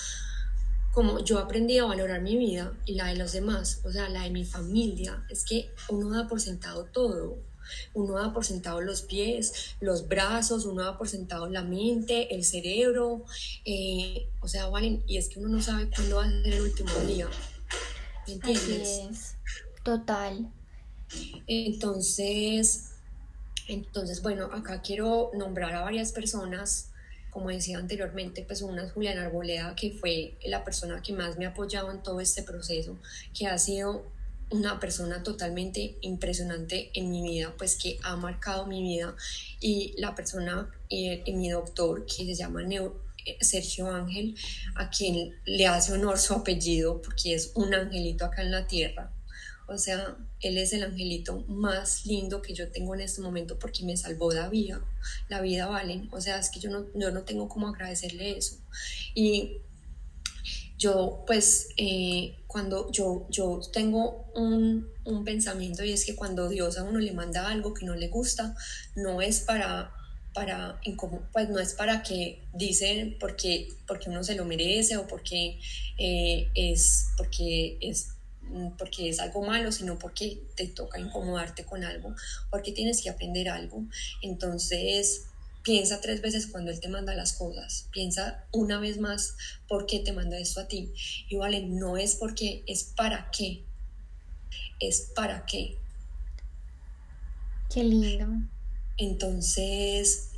como 0.93 1.21
yo 1.21 1.39
aprendí 1.39 1.79
a 1.79 1.85
valorar 1.85 2.23
mi 2.23 2.37
vida 2.37 2.77
y 2.87 2.95
la 2.95 3.07
de 3.07 3.17
los 3.17 3.31
demás, 3.31 3.83
o 3.85 3.93
sea, 3.93 4.09
la 4.09 4.25
de 4.25 4.31
mi 4.31 4.45
familia, 4.45 5.25
es 5.31 5.45
que 5.45 5.71
uno 5.89 6.11
da 6.11 6.27
por 6.27 6.41
sentado 6.41 6.87
todo. 6.87 7.39
Uno 7.95 8.15
da 8.15 8.33
por 8.33 8.45
sentado 8.45 8.81
los 8.81 9.03
pies, 9.03 9.77
los 9.81 10.09
brazos, 10.09 10.67
uno 10.67 10.83
da 10.83 10.99
por 10.99 11.09
sentado 11.09 11.49
la 11.49 11.63
mente, 11.63 12.35
el 12.35 12.45
cerebro. 12.45 13.25
Eh, 13.65 14.29
o 14.41 14.49
sea, 14.49 14.67
Valen, 14.67 15.05
y 15.07 15.19
es 15.19 15.29
que 15.29 15.39
uno 15.39 15.49
no 15.49 15.63
sabe 15.63 15.89
cuándo 15.89 16.17
va 16.17 16.25
a 16.25 16.31
ser 16.31 16.53
el 16.53 16.63
último 16.63 16.93
día. 17.07 17.29
¿Me 18.27 18.35
entiendes? 18.35 18.83
Así 18.83 19.09
es. 19.09 19.37
Total. 19.85 20.53
Entonces, 21.47 22.93
entonces, 23.69 24.23
bueno, 24.23 24.47
acá 24.53 24.81
quiero 24.81 25.31
nombrar 25.35 25.75
a 25.75 25.83
varias 25.83 26.13
personas, 26.13 26.91
como 27.31 27.51
decía 27.51 27.79
anteriormente, 27.79 28.43
pues 28.43 28.63
una 28.63 28.85
es 28.85 28.93
Juliana 28.93 29.27
Arboleda, 29.27 29.75
que 29.75 29.93
fue 29.93 30.35
la 30.45 30.65
persona 30.65 31.03
que 31.03 31.13
más 31.13 31.37
me 31.37 31.47
ha 31.47 31.51
apoyado 31.51 31.91
en 31.91 32.03
todo 32.03 32.21
este 32.21 32.43
proceso, 32.43 32.97
que 33.37 33.47
ha 33.47 33.59
sido 33.59 34.05
una 34.51 34.79
persona 34.79 35.23
totalmente 35.23 35.97
impresionante 36.03 36.91
en 36.95 37.11
mi 37.11 37.23
vida, 37.23 37.55
pues 37.59 37.77
que 37.77 37.99
ha 38.05 38.15
marcado 38.17 38.67
mi 38.67 38.81
vida 38.81 39.17
y 39.61 39.95
la 39.99 40.15
persona 40.15 40.71
y, 40.89 41.21
mi 41.33 41.51
doctor 41.51 42.07
que 42.07 42.25
se 42.25 42.35
llama 42.35 42.63
Sergio 43.41 43.91
Ángel, 43.91 44.37
a 44.77 44.89
quien 44.89 45.35
le 45.45 45.67
hace 45.67 45.93
honor 45.93 46.19
su 46.19 46.35
apellido 46.35 47.03
porque 47.03 47.35
es 47.35 47.51
un 47.55 47.75
angelito 47.75 48.25
acá 48.25 48.43
en 48.43 48.53
la 48.53 48.69
tierra. 48.69 49.16
O 49.69 49.79
sea, 49.79 50.17
él 50.41 50.59
es 50.59 50.73
el 50.73 50.85
angelito 50.85 51.45
más 51.49 52.07
lindo 52.07 52.41
que 52.43 52.55
yo 52.55 52.71
tengo 52.71 52.95
en 52.95 53.01
este 53.01 53.21
momento 53.21 53.59
porque 53.59 53.85
me 53.85 53.97
salvó 53.97 54.33
la 54.33 54.49
vida. 54.49 54.81
La 55.29 55.41
vida 55.41 55.67
vale. 55.67 56.09
O 56.13 56.21
sea, 56.21 56.39
es 56.39 56.51
que 56.51 56.61
yo 56.61 56.71
no, 56.71 56.87
yo 56.95 57.11
no 57.11 57.23
tengo 57.23 57.49
cómo 57.49 57.69
agradecerle 57.69 58.37
eso. 58.39 58.59
Y 59.15 59.59
yo, 60.79 61.25
pues, 61.27 61.69
eh, 61.77 62.37
cuando 62.47 62.91
yo, 62.93 63.27
yo 63.31 63.61
tengo 63.73 64.31
un, 64.35 64.89
un 65.05 65.25
pensamiento 65.25 65.85
y 65.85 65.93
es 65.93 66.05
que 66.05 66.15
cuando 66.15 66.49
Dios 66.49 66.79
a 66.79 66.85
uno 66.85 66.99
le 66.99 67.13
manda 67.13 67.49
algo 67.49 67.75
que 67.75 67.87
no 67.87 67.95
le 67.95 68.09
gusta, 68.09 68.55
no 68.95 69.21
es 69.21 69.41
para 69.41 69.93
para, 70.37 70.79
pues 71.33 71.49
no 71.49 71.59
es 71.59 71.73
para 71.73 72.03
que 72.03 72.43
dicen 72.53 73.17
porque, 73.19 73.69
porque 73.87 74.11
uno 74.11 74.23
se 74.23 74.35
lo 74.35 74.45
merece 74.45 74.99
o 74.99 75.07
porque, 75.07 75.59
eh, 75.97 76.51
es, 76.55 77.07
porque 77.17 77.79
es 77.81 78.16
porque 78.79 79.09
es 79.09 79.21
algo 79.21 79.45
malo, 79.45 79.73
sino 79.73 79.99
porque 79.99 80.43
te 80.55 80.67
toca 80.69 80.99
incomodarte 80.99 81.65
con 81.65 81.85
algo, 81.85 82.15
porque 82.51 82.73
tienes 82.73 83.03
que 83.03 83.11
aprender 83.11 83.49
algo. 83.49 83.85
Entonces, 84.23 85.27
piensa 85.63 86.01
tres 86.01 86.21
veces 86.23 86.47
cuando 86.47 86.71
Él 86.71 86.81
te 86.81 86.89
manda 86.89 87.15
las 87.15 87.33
cosas. 87.33 87.89
Piensa 87.91 88.45
una 88.53 88.79
vez 88.79 88.99
más 88.99 89.37
por 89.69 89.87
qué 89.87 90.01
te 90.01 90.13
manda 90.13 90.39
esto 90.39 90.61
a 90.61 90.69
ti. 90.69 90.93
Y 91.29 91.37
vale, 91.37 91.63
no 91.63 91.97
es 91.97 92.15
porque, 92.15 92.63
es 92.67 92.85
para 92.85 93.31
qué. 93.31 93.65
Es 94.81 95.11
para 95.15 95.45
qué. 95.47 95.77
Qué 97.73 97.83
lindo. 97.83 98.29
Entonces, 98.97 100.31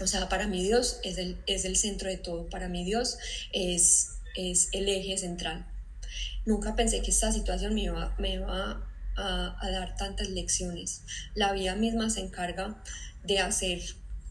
o 0.00 0.06
sea, 0.06 0.28
para 0.28 0.46
mí 0.48 0.62
Dios 0.62 0.98
es 1.04 1.16
el, 1.16 1.38
es 1.46 1.64
el 1.64 1.76
centro 1.76 2.10
de 2.10 2.16
todo. 2.16 2.48
Para 2.48 2.68
mí 2.68 2.84
Dios 2.84 3.18
es, 3.52 4.18
es 4.34 4.68
el 4.72 4.88
eje 4.88 5.16
central 5.16 5.66
Nunca 6.44 6.74
pensé 6.74 7.02
que 7.02 7.10
esta 7.10 7.32
situación 7.32 7.74
me 7.74 7.82
iba, 7.82 8.14
me 8.18 8.34
iba 8.34 8.82
a, 9.16 9.56
a, 9.60 9.70
dar 9.70 9.96
tantas 9.96 10.28
lecciones. 10.28 11.02
La 11.34 11.52
vida 11.52 11.74
misma 11.74 12.10
se 12.10 12.20
encarga 12.20 12.82
de 13.24 13.40
hacer, 13.40 13.80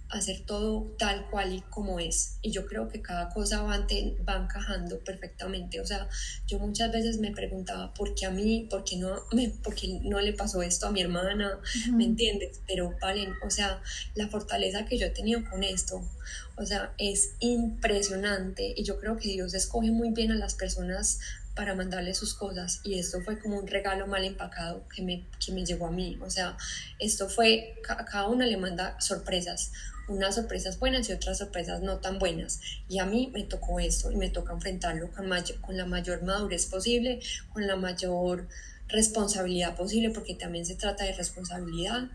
hacer 0.09 0.41
todo 0.45 0.95
tal 0.97 1.29
cual 1.29 1.53
y 1.53 1.61
como 1.61 1.99
es. 1.99 2.37
Y 2.41 2.51
yo 2.51 2.65
creo 2.65 2.87
que 2.87 3.01
cada 3.01 3.29
cosa 3.29 3.63
va, 3.63 3.85
va 4.27 4.35
encajando 4.37 4.99
perfectamente. 4.99 5.81
O 5.81 5.85
sea, 5.85 6.07
yo 6.47 6.59
muchas 6.59 6.91
veces 6.91 7.19
me 7.19 7.31
preguntaba 7.31 7.93
por 7.93 8.15
qué 8.15 8.25
a 8.25 8.31
mí, 8.31 8.67
por 8.69 8.83
qué 8.83 8.97
no, 8.97 9.15
me, 9.33 9.49
por 9.49 9.75
qué 9.75 9.99
no 10.03 10.19
le 10.21 10.33
pasó 10.33 10.61
esto 10.61 10.87
a 10.87 10.91
mi 10.91 11.01
hermana, 11.01 11.59
¿me 11.91 12.05
entiendes? 12.05 12.61
Pero 12.67 12.95
valen, 13.01 13.33
o 13.43 13.49
sea, 13.49 13.81
la 14.13 14.27
fortaleza 14.29 14.85
que 14.85 14.97
yo 14.97 15.07
he 15.07 15.11
tenido 15.11 15.43
con 15.49 15.63
esto, 15.63 16.01
o 16.57 16.65
sea, 16.65 16.93
es 16.97 17.31
impresionante. 17.39 18.73
Y 18.77 18.83
yo 18.83 18.99
creo 18.99 19.17
que 19.17 19.29
Dios 19.29 19.53
escoge 19.53 19.91
muy 19.91 20.11
bien 20.11 20.31
a 20.31 20.35
las 20.35 20.53
personas 20.53 21.19
para 21.55 21.73
mandarle 21.73 22.13
sus 22.13 22.33
cosas 22.33 22.81
y 22.83 22.99
esto 22.99 23.21
fue 23.21 23.39
como 23.39 23.57
un 23.57 23.67
regalo 23.67 24.07
mal 24.07 24.23
empacado 24.25 24.87
que 24.93 25.01
me, 25.01 25.25
que 25.43 25.53
me 25.53 25.65
llegó 25.65 25.87
a 25.87 25.91
mí. 25.91 26.19
O 26.21 26.29
sea, 26.29 26.57
esto 26.99 27.29
fue, 27.29 27.81
cada 27.83 28.27
una 28.27 28.45
le 28.45 28.57
manda 28.57 28.99
sorpresas, 28.99 29.71
unas 30.07 30.35
sorpresas 30.35 30.77
buenas 30.79 31.09
y 31.09 31.13
otras 31.13 31.37
sorpresas 31.37 31.81
no 31.81 31.99
tan 31.99 32.19
buenas. 32.19 32.59
Y 32.89 32.99
a 32.99 33.05
mí 33.05 33.31
me 33.33 33.43
tocó 33.43 33.79
esto 33.79 34.11
y 34.11 34.17
me 34.17 34.29
toca 34.29 34.53
enfrentarlo 34.53 35.09
con, 35.11 35.29
con 35.61 35.77
la 35.77 35.85
mayor 35.85 36.23
madurez 36.23 36.65
posible, 36.65 37.19
con 37.53 37.65
la 37.65 37.77
mayor 37.77 38.47
responsabilidad 38.87 39.75
posible, 39.75 40.09
porque 40.11 40.35
también 40.35 40.65
se 40.65 40.75
trata 40.75 41.05
de 41.05 41.13
responsabilidad. 41.13 42.09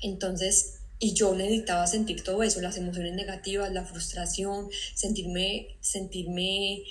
Entonces, 0.00 0.78
y 1.00 1.14
yo 1.14 1.34
necesitaba 1.34 1.88
sentir 1.88 2.22
todo 2.22 2.44
eso, 2.44 2.60
las 2.60 2.76
emociones 2.76 3.14
negativas, 3.14 3.72
la 3.72 3.84
frustración, 3.84 4.68
sentirme, 4.94 5.76
sentirme 5.80 6.84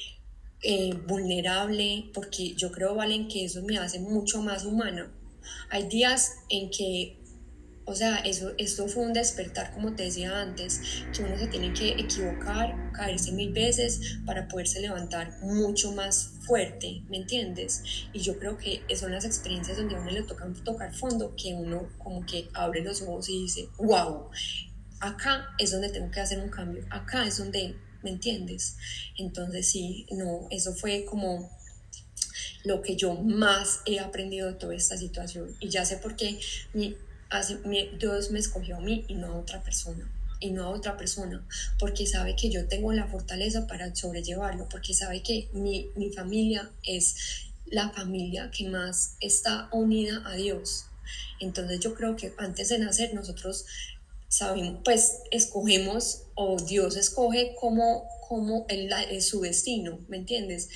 eh, 0.61 0.93
vulnerable, 1.07 2.09
porque 2.13 2.53
yo 2.55 2.71
creo, 2.71 2.95
Valen, 2.95 3.27
que 3.27 3.45
eso 3.45 3.61
me 3.63 3.77
hace 3.77 3.99
mucho 3.99 4.41
más 4.41 4.65
humana. 4.65 5.11
Hay 5.69 5.87
días 5.87 6.33
en 6.49 6.69
que 6.69 7.21
o 7.85 7.95
sea, 7.95 8.17
eso, 8.17 8.53
esto 8.57 8.87
fue 8.87 9.03
un 9.03 9.13
despertar, 9.13 9.73
como 9.73 9.93
te 9.95 10.03
decía 10.03 10.39
antes, 10.39 11.03
que 11.13 11.23
uno 11.23 11.37
se 11.37 11.47
tiene 11.47 11.73
que 11.73 11.89
equivocar, 11.89 12.91
caerse 12.93 13.31
mil 13.31 13.51
veces 13.51 14.19
para 14.25 14.47
poderse 14.47 14.79
levantar 14.79 15.39
mucho 15.41 15.91
más 15.91 16.35
fuerte, 16.45 17.03
¿me 17.09 17.17
entiendes? 17.17 17.83
Y 18.13 18.19
yo 18.19 18.37
creo 18.37 18.57
que 18.57 18.83
son 18.95 19.11
las 19.11 19.25
experiencias 19.25 19.77
donde 19.77 19.95
a 19.95 19.99
uno 19.99 20.11
le 20.11 20.23
toca 20.23 20.47
tocar 20.63 20.93
fondo, 20.93 21.35
que 21.35 21.53
uno 21.53 21.89
como 21.97 22.25
que 22.25 22.49
abre 22.53 22.81
los 22.81 23.01
ojos 23.01 23.27
y 23.29 23.43
dice, 23.43 23.67
wow, 23.77 24.29
acá 24.99 25.47
es 25.57 25.71
donde 25.71 25.89
tengo 25.89 26.11
que 26.11 26.19
hacer 26.19 26.39
un 26.39 26.49
cambio, 26.49 26.85
acá 26.91 27.25
es 27.25 27.39
donde, 27.39 27.75
¿me 28.03 28.11
entiendes? 28.11 28.77
Entonces 29.17 29.69
sí, 29.69 30.05
no, 30.11 30.47
eso 30.49 30.73
fue 30.73 31.05
como 31.05 31.49
lo 32.63 32.81
que 32.81 32.95
yo 32.95 33.15
más 33.15 33.81
he 33.85 33.99
aprendido 33.99 34.47
de 34.47 34.53
toda 34.53 34.75
esta 34.75 34.97
situación. 34.97 35.55
Y 35.59 35.69
ya 35.69 35.85
sé 35.85 35.97
por 35.97 36.15
qué 36.15 36.39
mi, 36.73 36.95
Dios 37.99 38.31
me 38.31 38.39
escogió 38.39 38.77
a 38.77 38.81
mí 38.81 39.05
y 39.07 39.15
no 39.15 39.27
a 39.27 39.39
otra 39.39 39.63
persona 39.63 40.09
y 40.39 40.49
no 40.51 40.63
a 40.63 40.69
otra 40.69 40.97
persona, 40.97 41.45
porque 41.77 42.07
sabe 42.07 42.35
que 42.35 42.49
yo 42.49 42.67
tengo 42.67 42.91
la 42.93 43.07
fortaleza 43.07 43.67
para 43.67 43.95
sobrellevarlo, 43.95 44.67
porque 44.69 44.95
sabe 44.95 45.21
que 45.21 45.49
mi, 45.53 45.89
mi 45.95 46.11
familia 46.11 46.71
es 46.81 47.51
la 47.67 47.91
familia 47.91 48.49
que 48.49 48.67
más 48.67 49.17
está 49.19 49.69
unida 49.71 50.23
a 50.25 50.33
Dios. 50.33 50.87
Entonces 51.39 51.79
yo 51.79 51.93
creo 51.93 52.15
que 52.15 52.33
antes 52.37 52.69
de 52.69 52.79
nacer 52.79 53.13
nosotros 53.13 53.65
sabemos, 54.31 54.79
pues 54.85 55.19
escogemos 55.29 56.23
o 56.35 56.55
Dios 56.57 56.95
escoge 56.95 57.53
como, 57.59 58.07
como 58.27 58.65
el, 58.69 58.89
su 59.21 59.41
destino, 59.41 59.99
¿me 60.07 60.17
entiendes? 60.17 60.69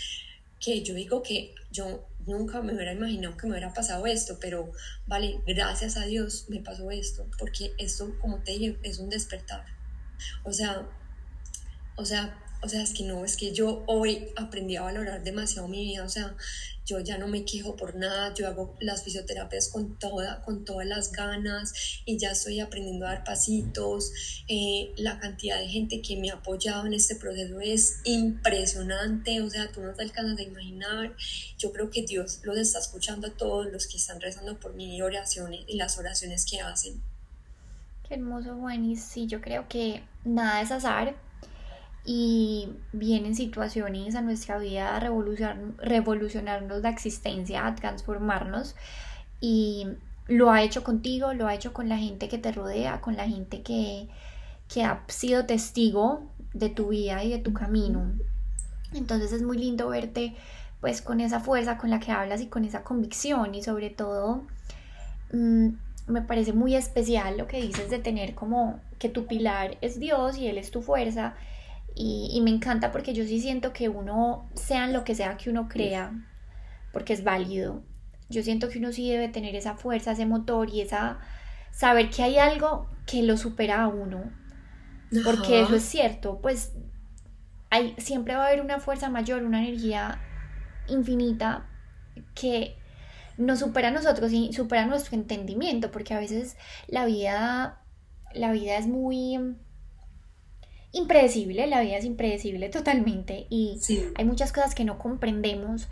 Que 0.60 0.84
yo 0.84 0.94
digo 0.94 1.24
que 1.24 1.56
yo 1.72 2.06
nunca 2.26 2.62
me 2.62 2.74
hubiera 2.74 2.92
imaginado 2.92 3.38
que 3.38 3.48
me 3.48 3.54
hubiera 3.54 3.74
pasado 3.74 4.06
esto, 4.08 4.38
pero 4.42 4.72
vale, 5.08 5.40
gracias 5.48 5.96
a 5.96 6.06
Dios 6.06 6.48
me 6.50 6.60
pasó 6.60 6.92
esto, 6.92 7.26
porque 7.40 7.72
esto, 7.78 8.14
como 8.20 8.44
te 8.44 8.52
dije, 8.52 8.78
es 8.84 9.00
un 9.00 9.10
despertar. 9.10 9.64
O 10.44 10.52
sea, 10.52 10.86
o 11.96 12.04
sea, 12.04 12.38
o 12.62 12.68
sea, 12.68 12.82
es 12.82 12.94
que 12.94 13.04
no, 13.04 13.24
es 13.24 13.38
que 13.38 13.54
yo 13.54 13.86
hoy 13.88 14.34
aprendí 14.36 14.76
a 14.76 14.82
valorar 14.82 15.24
demasiado 15.24 15.70
mi 15.70 15.86
vida, 15.86 16.04
o 16.04 16.10
sea, 16.10 16.36
yo 16.86 17.00
ya 17.00 17.18
no 17.18 17.28
me 17.28 17.46
quejo 17.46 17.76
por 17.76 17.96
nada, 17.96 18.34
yo 18.34 18.48
hago 18.48 18.76
las 18.80 19.04
fisioterapias 19.04 19.70
con, 19.70 19.98
toda, 19.98 20.42
con 20.44 20.66
todas 20.66 20.86
las 20.86 21.12
ganas 21.12 21.74
y 22.06 22.18
ya 22.18 22.32
estoy 22.32 22.60
aprendiendo 22.60 23.06
a 23.06 23.10
dar 23.10 23.24
pasitos. 23.24 24.12
Eh, 24.48 24.94
la 24.98 25.20
cantidad 25.20 25.60
de 25.60 25.68
gente 25.68 26.02
que 26.02 26.16
me 26.18 26.30
ha 26.30 26.36
apoyado 26.36 26.86
en 26.86 26.94
este 26.94 27.16
proceso 27.16 27.60
es 27.60 28.02
impresionante, 28.04 29.42
o 29.42 29.50
sea, 29.50 29.72
tú 29.72 29.82
no 29.82 29.94
te 29.94 30.04
alcanzas 30.04 30.40
a 30.40 30.44
imaginar. 30.44 31.16
Yo 31.58 31.72
creo 31.72 31.90
que 31.90 32.04
Dios 32.04 32.40
los 32.44 32.58
está 32.58 32.80
escuchando 32.80 33.28
a 33.28 33.32
todos 33.32 33.72
los 33.72 33.88
que 33.88 33.98
están 33.98 34.22
rezando 34.22 34.60
por 34.60 34.76
mí 34.76 34.96
y 34.96 35.02
oraciones 35.02 35.62
y 35.68 35.78
las 35.78 35.98
oraciones 35.98 36.46
que 36.46 36.62
hacen. 36.62 37.02
Qué 38.08 38.14
hermoso, 38.14 38.56
Juanis. 38.58 39.04
Sí, 39.04 39.26
yo 39.26 39.42
creo 39.42 39.68
que 39.68 40.04
nada 40.24 40.62
es 40.62 40.70
azar 40.70 41.16
y 42.06 42.70
vienen 42.94 43.36
situaciones 43.36 44.16
a 44.16 44.22
nuestra 44.22 44.60
vida 44.60 44.96
a 44.96 45.00
revolucionarnos 45.00 46.82
la 46.84 46.90
existencia, 46.90 47.66
a 47.66 47.74
transformarnos 47.74 48.76
y 49.42 49.88
lo 50.28 50.52
ha 50.52 50.62
hecho 50.62 50.84
contigo, 50.84 51.34
lo 51.34 51.48
ha 51.48 51.56
hecho 51.56 51.74
con 51.74 51.90
la 51.90 51.98
gente 51.98 52.30
que 52.30 52.38
te 52.38 52.52
rodea, 52.52 53.02
con 53.02 53.16
la 53.16 53.28
gente 53.28 53.64
que, 53.64 54.08
que 54.72 54.84
ha 54.84 55.04
sido 55.08 55.46
testigo 55.46 56.24
de 56.54 56.70
tu 56.70 56.90
vida 56.90 57.24
y 57.24 57.32
de 57.32 57.40
tu 57.40 57.54
camino. 57.54 58.12
Entonces 58.94 59.32
es 59.32 59.42
muy 59.42 59.58
lindo 59.58 59.90
verte 59.90 60.36
pues 60.82 61.02
con 61.02 61.20
esa 61.20 61.40
fuerza 61.40 61.80
con 61.80 61.90
la 61.90 62.00
que 62.00 62.12
hablas 62.12 62.42
y 62.42 62.48
con 62.48 62.66
esa 62.66 62.84
convicción 62.84 63.56
y 63.56 63.64
sobre 63.64 63.90
todo 63.90 64.44
mm, 65.34 65.70
me 66.08 66.22
parece 66.22 66.54
muy 66.54 66.76
especial 66.76 67.38
lo 67.38 67.48
que 67.48 67.62
dices 67.62 67.90
de 67.90 67.98
tener 67.98 68.36
como 68.36 68.80
que 69.00 69.10
tu 69.10 69.26
pilar 69.26 69.78
es 69.82 70.00
Dios 70.00 70.38
y 70.38 70.48
Él 70.48 70.60
es 70.60 70.70
tu 70.70 70.84
fuerza 70.84 71.36
y, 71.98 72.42
me 72.42 72.50
encanta 72.50 72.92
porque 72.92 73.14
yo 73.14 73.24
sí 73.24 73.40
siento 73.40 73.72
que 73.72 73.88
uno, 73.88 74.50
sea 74.54 74.88
lo 74.88 75.06
que 75.06 75.16
sea 75.16 75.38
que 75.38 75.50
uno 75.50 75.70
crea, 75.70 76.12
porque 76.92 77.14
es 77.14 77.24
válido, 77.24 77.84
yo 78.30 78.44
siento 78.44 78.68
que 78.68 78.80
uno 78.80 78.92
sí 78.92 79.10
debe 79.10 79.30
tener 79.30 79.56
esa 79.56 79.76
fuerza, 79.76 80.12
ese 80.12 80.26
motor 80.26 80.70
y 80.70 80.82
esa 80.82 81.20
saber 81.72 82.10
que 82.10 82.24
hay 82.24 82.38
algo 82.38 82.90
que 83.06 83.24
lo 83.24 83.38
supera 83.38 83.84
a 83.84 83.88
uno. 83.88 84.32
Porque 85.24 85.62
eso 85.62 85.76
es 85.76 85.84
cierto, 85.84 86.40
pues 86.42 86.74
hay, 87.70 87.96
siempre 87.98 88.36
va 88.36 88.44
a 88.44 88.48
haber 88.48 88.62
una 88.62 88.80
fuerza 88.80 89.10
mayor, 89.10 89.44
una 89.44 89.66
energía 89.66 90.20
infinita 90.88 91.70
que 92.34 92.76
nos 93.38 93.60
supera 93.60 93.90
a 93.90 93.92
nosotros 93.92 94.34
y 94.34 94.52
supera 94.52 94.86
nuestro 94.86 95.16
entendimiento, 95.16 95.92
porque 95.92 96.14
a 96.14 96.20
veces 96.20 96.58
la 96.88 97.06
vida, 97.06 97.82
la 98.34 98.52
vida 98.52 98.78
es 98.78 98.88
muy 98.88 99.56
impredecible, 100.96 101.68
la 101.68 101.82
vida 101.82 101.98
es 101.98 102.06
impredecible 102.06 102.70
totalmente 102.70 103.48
y 103.50 103.80
hay 104.16 104.26
muchas 104.26 104.54
cosas 104.54 104.74
que 104.74 104.86
no 104.86 104.98
comprendemos, 104.98 105.90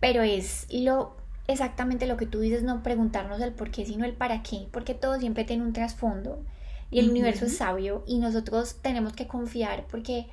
pero 0.00 0.22
es 0.22 0.66
lo 0.70 1.14
exactamente 1.46 2.06
lo 2.06 2.16
que 2.16 2.26
tú 2.26 2.40
dices, 2.40 2.62
no 2.62 2.82
preguntarnos 2.82 3.40
el 3.40 3.52
por 3.52 3.70
qué, 3.70 3.86
sino 3.86 4.04
el 4.04 4.14
para 4.14 4.42
qué, 4.42 4.66
porque 4.72 4.94
todo 4.94 5.18
siempre 5.18 5.44
tiene 5.44 5.62
un 5.62 5.72
trasfondo 5.72 6.42
y 6.90 7.00
el 7.00 7.10
universo 7.10 7.46
es 7.46 7.58
sabio 7.58 8.02
y 8.06 8.18
nosotros 8.18 8.76
tenemos 8.80 9.12
que 9.12 9.26
confiar 9.26 9.86
porque 9.88 10.26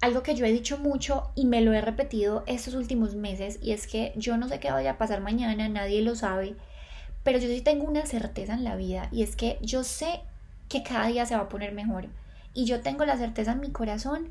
algo 0.00 0.22
que 0.22 0.34
yo 0.34 0.44
he 0.44 0.52
dicho 0.52 0.78
mucho 0.78 1.30
y 1.34 1.46
me 1.46 1.60
lo 1.60 1.72
he 1.72 1.80
repetido 1.80 2.44
estos 2.46 2.74
últimos 2.74 3.14
meses 3.14 3.58
y 3.62 3.72
es 3.72 3.86
que 3.86 4.12
yo 4.14 4.36
no 4.36 4.48
sé 4.48 4.60
qué 4.60 4.70
vaya 4.70 4.92
a 4.92 4.98
pasar 4.98 5.22
mañana, 5.22 5.68
nadie 5.68 6.02
lo 6.02 6.14
sabe, 6.16 6.54
pero 7.22 7.38
yo 7.38 7.48
sí 7.48 7.62
tengo 7.62 7.84
una 7.84 8.04
certeza 8.04 8.54
en 8.54 8.64
la 8.64 8.76
vida 8.76 9.08
y 9.10 9.22
es 9.22 9.36
que 9.36 9.58
yo 9.62 9.84
sé 9.84 10.20
que 10.68 10.82
cada 10.82 11.06
día 11.06 11.24
se 11.24 11.34
va 11.34 11.42
a 11.42 11.48
poner 11.48 11.72
mejor 11.72 12.08
y 12.54 12.64
yo 12.66 12.80
tengo 12.80 13.04
la 13.04 13.16
certeza 13.16 13.52
en 13.52 13.60
mi 13.60 13.70
corazón 13.70 14.28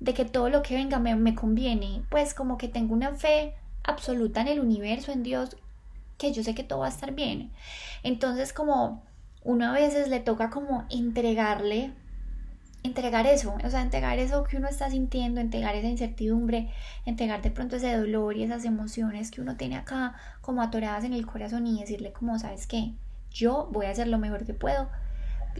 de 0.00 0.14
que 0.14 0.24
todo 0.24 0.48
lo 0.48 0.62
que 0.62 0.74
venga 0.74 0.98
me, 0.98 1.34
conviene, 1.34 2.02
pues 2.10 2.34
como 2.34 2.58
que 2.58 2.68
tengo 2.68 2.94
una 2.94 3.14
fe 3.14 3.54
absoluta 3.82 4.40
en 4.40 4.48
el 4.48 4.60
universo, 4.60 5.12
en 5.12 5.22
Dios, 5.22 5.56
que 6.18 6.32
yo 6.32 6.42
sé 6.42 6.54
que 6.54 6.64
todo 6.64 6.80
va 6.80 6.86
a 6.86 6.90
estar 6.90 7.12
bien. 7.12 7.50
Entonces 8.02 8.52
como 8.52 9.02
uno 9.42 9.66
a 9.66 9.72
veces 9.72 10.08
le 10.08 10.20
toca 10.20 10.50
como 10.50 10.84
entregarle, 10.90 11.92
entregar 12.82 13.26
eso, 13.26 13.56
o 13.64 13.70
sea, 13.70 13.82
entregar 13.82 14.18
eso 14.18 14.44
que 14.44 14.56
uno 14.56 14.68
está 14.68 14.90
sintiendo, 14.90 15.40
entregar 15.40 15.74
esa 15.74 15.88
incertidumbre, 15.88 16.70
entregar 17.06 17.42
de 17.42 17.50
pronto 17.50 17.76
ese 17.76 17.96
dolor 17.96 18.36
y 18.36 18.44
esas 18.44 18.64
emociones 18.64 19.30
que 19.30 19.40
uno 19.40 19.56
tiene 19.56 19.76
acá 19.76 20.14
como 20.42 20.62
atoradas 20.62 21.04
en 21.04 21.12
el 21.12 21.26
corazón 21.26 21.66
y 21.66 21.80
decirle 21.80 22.12
como, 22.12 22.38
¿sabes 22.38 22.66
qué? 22.66 22.92
Yo 23.30 23.68
voy 23.72 23.86
a 23.86 23.90
hacer 23.90 24.06
lo 24.06 24.18
mejor 24.18 24.44
que 24.44 24.54
puedo 24.54 24.88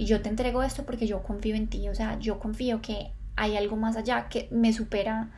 yo 0.04 0.22
te 0.22 0.28
entrego 0.28 0.62
esto 0.62 0.84
porque 0.84 1.06
yo 1.06 1.22
confío 1.22 1.54
en 1.54 1.68
ti, 1.68 1.88
o 1.88 1.94
sea, 1.94 2.18
yo 2.18 2.38
confío 2.38 2.80
que 2.80 3.12
hay 3.36 3.56
algo 3.56 3.76
más 3.76 3.96
allá 3.96 4.28
que 4.28 4.48
me 4.50 4.72
supera. 4.72 5.30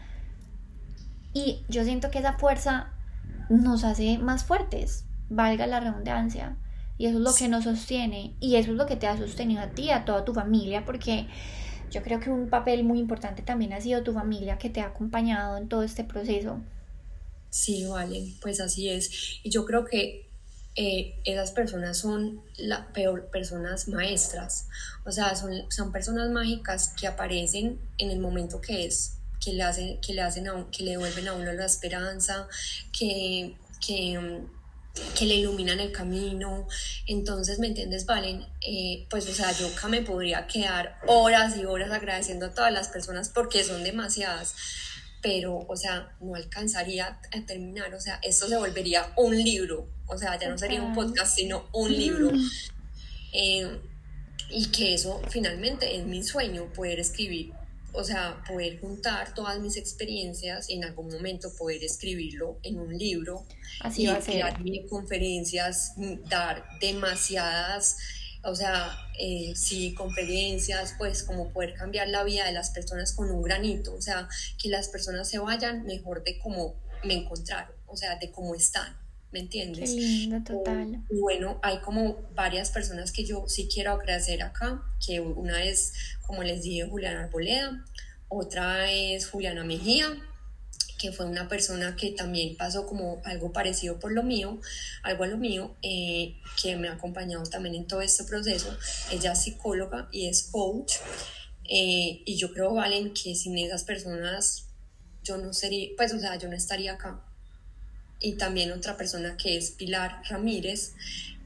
Y 1.33 1.65
yo 1.69 1.85
siento 1.85 2.11
que 2.11 2.19
esa 2.19 2.35
fuerza 2.35 2.93
nos 3.49 3.85
hace 3.85 4.19
más 4.19 4.45
fuertes, 4.45 5.05
valga 5.29 5.67
la 5.67 5.81
redundancia. 5.81 6.57
Y 6.99 7.07
eso 7.07 7.19
es 7.19 7.25
lo 7.25 7.35
que 7.35 7.49
nos 7.49 7.65
sostiene 7.65 8.35
y 8.41 8.57
eso 8.57 8.73
es 8.73 8.77
lo 8.77 8.87
que 8.87 8.97
te 8.97 9.07
ha 9.07 9.17
sostenido 9.17 9.63
a 9.63 9.71
ti, 9.71 9.91
a 9.91 10.05
toda 10.05 10.25
tu 10.25 10.35
familia, 10.35 10.85
porque 10.85 11.29
yo 11.91 12.03
creo 12.03 12.21
que 12.21 12.31
un 12.31 12.49
papel 12.49 12.85
muy 12.85 12.99
importante 12.99 13.43
también 13.43 13.73
ha 13.73 13.81
sido 13.81 14.03
tu 14.03 14.13
familia 14.13 14.59
que 14.59 14.71
te 14.71 14.81
ha 14.81 14.87
acompañado 14.87 15.57
en 15.57 15.69
todo 15.69 15.83
este 15.83 16.05
proceso. 16.05 16.61
Sí, 17.49 17.85
vale, 17.87 18.35
pues 18.41 18.61
así 18.61 18.89
es. 18.89 19.41
Y 19.43 19.51
yo 19.51 19.65
creo 19.65 19.85
que 19.85 20.30
eh, 20.77 21.21
esas 21.25 21.51
personas 21.51 21.99
son 21.99 22.43
las 22.57 22.87
peor 22.93 23.27
personas 23.31 23.89
maestras, 23.89 24.69
o 25.05 25.11
sea, 25.11 25.35
son, 25.35 25.53
son 25.71 25.93
personas 25.93 26.31
mágicas 26.31 26.95
que 26.99 27.07
aparecen 27.07 27.81
en 27.99 28.11
el 28.11 28.21
momento 28.21 28.61
que 28.61 28.87
es, 28.87 29.17
que 29.41 29.53
le 29.53 29.63
hacen, 29.63 30.01
que 30.01 30.15
le 30.15 30.23
hacen 30.23 30.47
que 30.71 30.85
le 30.85 30.93
devuelven 30.93 31.29
a 31.29 31.33
uno 31.33 31.53
la 31.53 31.67
esperanza, 31.67 32.47
que, 32.97 33.57
que, 33.85 34.43
que 35.19 35.25
le 35.25 35.35
iluminan 35.37 35.81
el 35.81 35.93
camino. 35.93 36.69
Entonces, 37.07 37.59
¿me 37.59 37.69
entiendes, 37.69 38.07
Valen? 38.07 38.47
Eh, 38.61 39.07
pues, 39.09 39.29
o 39.29 39.33
sea, 39.33 39.51
yo 39.53 39.69
me 39.89 40.03
podría 40.03 40.47
quedar 40.47 41.01
horas 41.07 41.57
y 41.57 41.65
horas 41.65 41.91
agradeciendo 41.91 42.47
a 42.47 42.55
todas 42.55 42.73
las 42.73 42.89
personas 42.89 43.29
porque 43.29 43.65
son 43.65 43.83
demasiadas 43.83 44.55
pero, 45.23 45.59
o 45.69 45.77
sea, 45.77 46.17
no 46.21 46.35
alcanzaría 46.35 47.21
a 47.33 47.47
terminar, 47.47 47.95
o 47.95 48.01
sea, 48.01 48.19
esto 48.23 48.49
se 48.49 48.57
volvería 48.57 49.13
un 49.17 49.37
libro, 49.37 49.89
o 50.07 50.17
sea, 50.17 50.39
ya 50.39 50.49
no 50.49 50.59
sería 50.59 50.83
un 50.83 50.95
podcast, 50.95 51.37
sino 51.37 51.69
un 51.73 51.93
libro. 51.93 52.31
Eh, 53.33 53.81
y 54.51 54.67
que 54.67 54.95
eso 54.95 55.23
finalmente 55.29 55.97
es 55.97 56.05
mi 56.05 56.23
sueño, 56.23 56.73
poder 56.73 56.99
escribir, 56.99 57.53
o 57.93 58.03
sea, 58.03 58.43
poder 58.49 58.81
juntar 58.81 59.35
todas 59.35 59.61
mis 59.61 59.77
experiencias 59.77 60.69
y 60.69 60.75
en 60.75 60.85
algún 60.85 61.09
momento 61.09 61.53
poder 61.57 61.83
escribirlo 61.85 62.59
en 62.63 62.79
un 62.79 62.97
libro 62.97 63.47
Así 63.81 64.07
va 64.07 64.15
a 64.15 64.21
ser. 64.21 64.45
conferencias, 64.89 65.95
dar 66.29 66.65
demasiadas 66.81 67.97
o 68.43 68.55
sea, 68.55 68.97
eh, 69.19 69.53
sí, 69.55 69.95
conferencias, 69.95 70.95
pues 70.99 71.23
como 71.23 71.53
poder 71.53 71.75
cambiar 71.75 72.09
la 72.09 72.25
vida 72.25 72.47
de 72.47 72.53
las 72.53 72.71
personas 72.71 73.13
con 73.13 73.31
un 73.31 73.43
granito, 73.43 73.95
o 73.95 74.01
sea, 74.01 74.29
que 74.61 74.69
las 74.69 74.89
personas 74.89 75.29
se 75.29 75.39
vayan 75.39 75.85
mejor 75.85 76.25
de 76.25 76.39
cómo 76.39 76.75
me 77.05 77.15
encontraron, 77.15 77.75
o 77.87 77.97
sea, 77.97 78.17
de 78.17 78.31
cómo 78.31 78.55
están, 78.55 78.97
¿me 79.31 79.41
entiendes? 79.41 79.91
Qué 79.91 79.97
lindo, 79.97 80.43
total. 80.43 81.05
Y 81.11 81.19
bueno, 81.19 81.59
hay 81.63 81.81
como 81.81 82.29
varias 82.35 82.71
personas 82.71 83.13
que 83.13 83.25
yo 83.25 83.45
sí 83.47 83.69
quiero 83.73 83.93
agradecer 83.93 84.43
acá, 84.43 84.83
que 85.05 85.21
una 85.21 85.65
es, 85.65 85.93
como 86.27 86.43
les 86.43 86.63
dije, 86.63 86.89
Juliana 86.89 87.25
Arboleda, 87.25 87.85
otra 88.29 88.91
es 88.91 89.29
Juliana 89.29 89.65
Mejía, 89.65 90.07
que 91.01 91.13
fue 91.13 91.25
una 91.25 91.49
persona 91.49 91.97
que 91.97 92.11
también 92.11 92.57
pasó 92.57 92.87
como 92.87 93.23
algo 93.25 93.53
parecido 93.53 93.99
por 93.99 94.13
lo 94.13 94.23
mío, 94.23 94.61
algo 95.03 95.25
a 95.25 95.29
lo 95.29 95.39
mío, 95.39 95.75
eh, 95.81 96.37
que 96.63 96.77
me 96.77 96.89
ha 96.89 96.93
acompañado 96.93 97.43
también 97.45 97.75
en 97.75 97.87
todo 97.87 98.03
este 98.03 98.25
proceso. 98.25 98.77
Ella 99.11 99.33
es 99.33 99.43
psicóloga 99.43 100.09
y 100.13 100.29
es 100.29 100.43
coach. 100.43 100.97
Eh, 101.65 102.21
y 102.27 102.37
yo 102.37 102.53
creo, 102.53 102.75
Valen, 102.75 103.15
que 103.15 103.35
sin 103.35 103.57
esas 103.57 103.85
personas 103.85 104.67
yo 105.25 105.39
no 105.39 105.55
sería, 105.55 105.89
pues, 105.97 106.13
o 106.13 106.21
sea, 106.21 106.37
yo 106.37 106.49
no 106.49 106.57
estaría 106.57 106.93
acá. 106.93 107.25
Y 108.21 108.35
también 108.35 108.71
otra 108.71 108.99
persona 108.99 109.39
que 109.39 109.57
es 109.57 109.71
Pilar 109.71 110.21
Ramírez, 110.29 110.93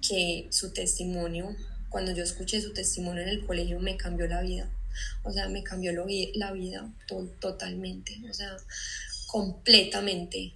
que 0.06 0.48
su 0.50 0.72
testimonio, 0.72 1.54
cuando 1.90 2.10
yo 2.10 2.24
escuché 2.24 2.60
su 2.60 2.72
testimonio 2.72 3.22
en 3.22 3.28
el 3.28 3.46
colegio, 3.46 3.78
me 3.78 3.96
cambió 3.96 4.26
la 4.26 4.42
vida. 4.42 4.68
O 5.22 5.30
sea, 5.30 5.48
me 5.48 5.62
cambió 5.62 5.92
la 6.34 6.52
vida 6.52 6.92
totalmente. 7.38 8.20
O 8.28 8.34
sea, 8.34 8.56
completamente, 9.34 10.52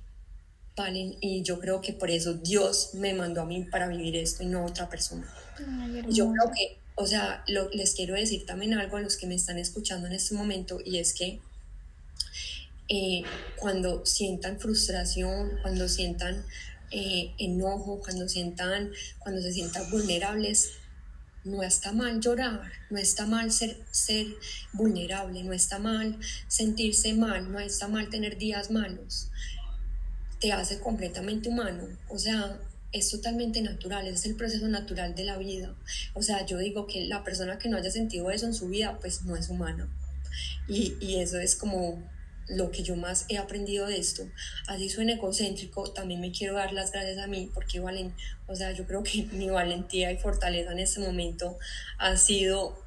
¿vale? 0.76 1.16
Y 1.20 1.42
yo 1.42 1.58
creo 1.58 1.80
que 1.80 1.92
por 1.92 2.12
eso 2.12 2.34
Dios 2.34 2.90
me 2.94 3.12
mandó 3.12 3.42
a 3.42 3.44
mí 3.44 3.64
para 3.64 3.88
vivir 3.88 4.14
esto 4.14 4.44
y 4.44 4.46
no 4.46 4.64
otra 4.64 4.88
persona. 4.88 5.28
yo 6.08 6.30
creo 6.30 6.52
que, 6.54 6.76
o 6.94 7.04
sea, 7.04 7.42
lo, 7.48 7.68
les 7.70 7.96
quiero 7.96 8.14
decir 8.14 8.46
también 8.46 8.74
algo 8.74 8.96
a 8.96 9.00
los 9.00 9.16
que 9.16 9.26
me 9.26 9.34
están 9.34 9.58
escuchando 9.58 10.06
en 10.06 10.12
este 10.12 10.36
momento 10.36 10.78
y 10.84 10.98
es 10.98 11.12
que 11.12 11.40
eh, 12.88 13.22
cuando 13.56 14.06
sientan 14.06 14.60
frustración, 14.60 15.58
cuando 15.62 15.88
sientan 15.88 16.44
eh, 16.92 17.32
enojo, 17.36 17.98
cuando 17.98 18.28
sientan, 18.28 18.92
cuando 19.18 19.42
se 19.42 19.52
sientan 19.54 19.90
vulnerables, 19.90 20.70
no 21.48 21.62
está 21.62 21.92
mal 21.92 22.20
llorar, 22.20 22.70
no 22.90 22.98
está 22.98 23.26
mal 23.26 23.50
ser, 23.50 23.78
ser 23.90 24.26
vulnerable, 24.72 25.42
no 25.42 25.52
está 25.52 25.78
mal 25.78 26.18
sentirse 26.46 27.14
mal, 27.14 27.50
no 27.50 27.58
está 27.58 27.88
mal 27.88 28.08
tener 28.08 28.38
días 28.38 28.70
malos. 28.70 29.30
Te 30.40 30.52
hace 30.52 30.78
completamente 30.78 31.48
humano. 31.48 31.88
O 32.08 32.18
sea, 32.18 32.60
es 32.92 33.10
totalmente 33.10 33.60
natural, 33.60 34.06
es 34.06 34.24
el 34.24 34.36
proceso 34.36 34.68
natural 34.68 35.14
de 35.14 35.24
la 35.24 35.36
vida. 35.38 35.74
O 36.14 36.22
sea, 36.22 36.46
yo 36.46 36.58
digo 36.58 36.86
que 36.86 37.06
la 37.06 37.24
persona 37.24 37.58
que 37.58 37.68
no 37.68 37.76
haya 37.76 37.90
sentido 37.90 38.30
eso 38.30 38.46
en 38.46 38.54
su 38.54 38.68
vida, 38.68 38.98
pues 39.00 39.22
no 39.22 39.36
es 39.36 39.48
humana. 39.48 39.88
Y, 40.68 40.96
y 41.00 41.20
eso 41.20 41.38
es 41.38 41.56
como 41.56 42.02
lo 42.48 42.70
que 42.70 42.82
yo 42.82 42.96
más 42.96 43.26
he 43.28 43.38
aprendido 43.38 43.86
de 43.86 43.98
esto. 43.98 44.24
Así 44.66 44.88
suena 44.88 45.12
egocéntrico, 45.12 45.92
también 45.92 46.20
me 46.20 46.32
quiero 46.32 46.54
dar 46.54 46.72
las 46.72 46.92
gracias 46.92 47.18
a 47.18 47.26
mí 47.26 47.50
porque 47.52 47.80
valen, 47.80 48.14
o 48.46 48.54
sea, 48.54 48.72
yo 48.72 48.86
creo 48.86 49.02
que 49.02 49.24
mi 49.32 49.48
valentía 49.48 50.10
y 50.12 50.18
fortaleza 50.18 50.72
en 50.72 50.78
este 50.80 51.00
momento 51.00 51.58
ha 51.98 52.16
sido, 52.16 52.82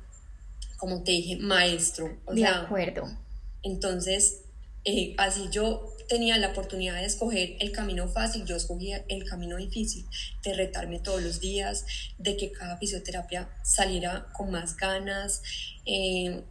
como 0.77 1.03
te 1.03 1.11
dije, 1.11 1.37
maestro. 1.37 2.17
de 2.31 2.45
acuerdo. 2.45 3.09
Entonces, 3.63 4.41
eh, 4.83 5.13
así 5.17 5.47
yo 5.51 5.95
tenía 6.11 6.37
la 6.37 6.49
oportunidad 6.49 6.95
de 6.95 7.05
escoger 7.05 7.55
el 7.59 7.71
camino 7.71 8.05
fácil, 8.09 8.43
yo 8.45 8.57
escogía 8.57 9.05
el 9.07 9.23
camino 9.23 9.55
difícil, 9.55 10.05
de 10.43 10.53
retarme 10.53 10.99
todos 10.99 11.21
los 11.21 11.39
días, 11.39 11.85
de 12.17 12.35
que 12.35 12.51
cada 12.51 12.77
fisioterapia 12.77 13.49
saliera 13.63 14.27
con 14.33 14.51
más 14.51 14.75
ganas. 14.75 15.41
Eh, 15.85 16.43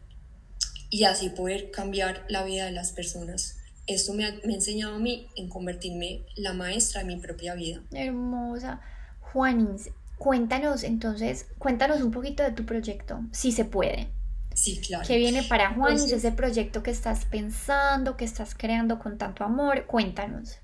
y 0.91 1.05
así 1.05 1.31
poder 1.31 1.71
cambiar 1.71 2.25
la 2.29 2.45
vida 2.45 2.67
de 2.67 2.73
las 2.73 2.93
personas. 2.93 3.57
Esto 3.87 4.13
me 4.13 4.25
ha, 4.25 4.35
enseñado 4.43 4.97
a 4.97 4.99
mí 4.99 5.29
en 5.37 5.49
convertirme 5.49 6.27
la 6.37 6.53
maestra 6.53 7.03
de 7.03 7.07
mi 7.07 7.21
propia 7.21 7.55
vida. 7.55 7.83
Hermosa. 7.93 8.81
Juanis, 9.21 9.91
cuéntanos 10.19 10.83
entonces, 10.83 11.47
cuéntanos 11.59 12.03
un 12.03 12.11
poquito 12.11 12.43
de 12.43 12.51
tu 12.51 12.67
proyecto, 12.67 13.21
si 13.33 13.53
se 13.53 13.65
puede. 13.65 14.09
Sí, 14.55 14.81
claro. 14.81 15.05
¿Qué 15.07 15.17
viene 15.17 15.45
para 15.45 15.75
Juanis, 15.75 16.11
ese 16.11 16.33
proyecto 16.33 16.83
que 16.83 16.91
estás 16.91 17.25
pensando, 17.25 18.17
que 18.17 18.25
estás 18.25 18.55
creando 18.55 18.99
con 18.99 19.17
tanto 19.17 19.45
amor? 19.45 19.87
Cuéntanos. 19.87 20.57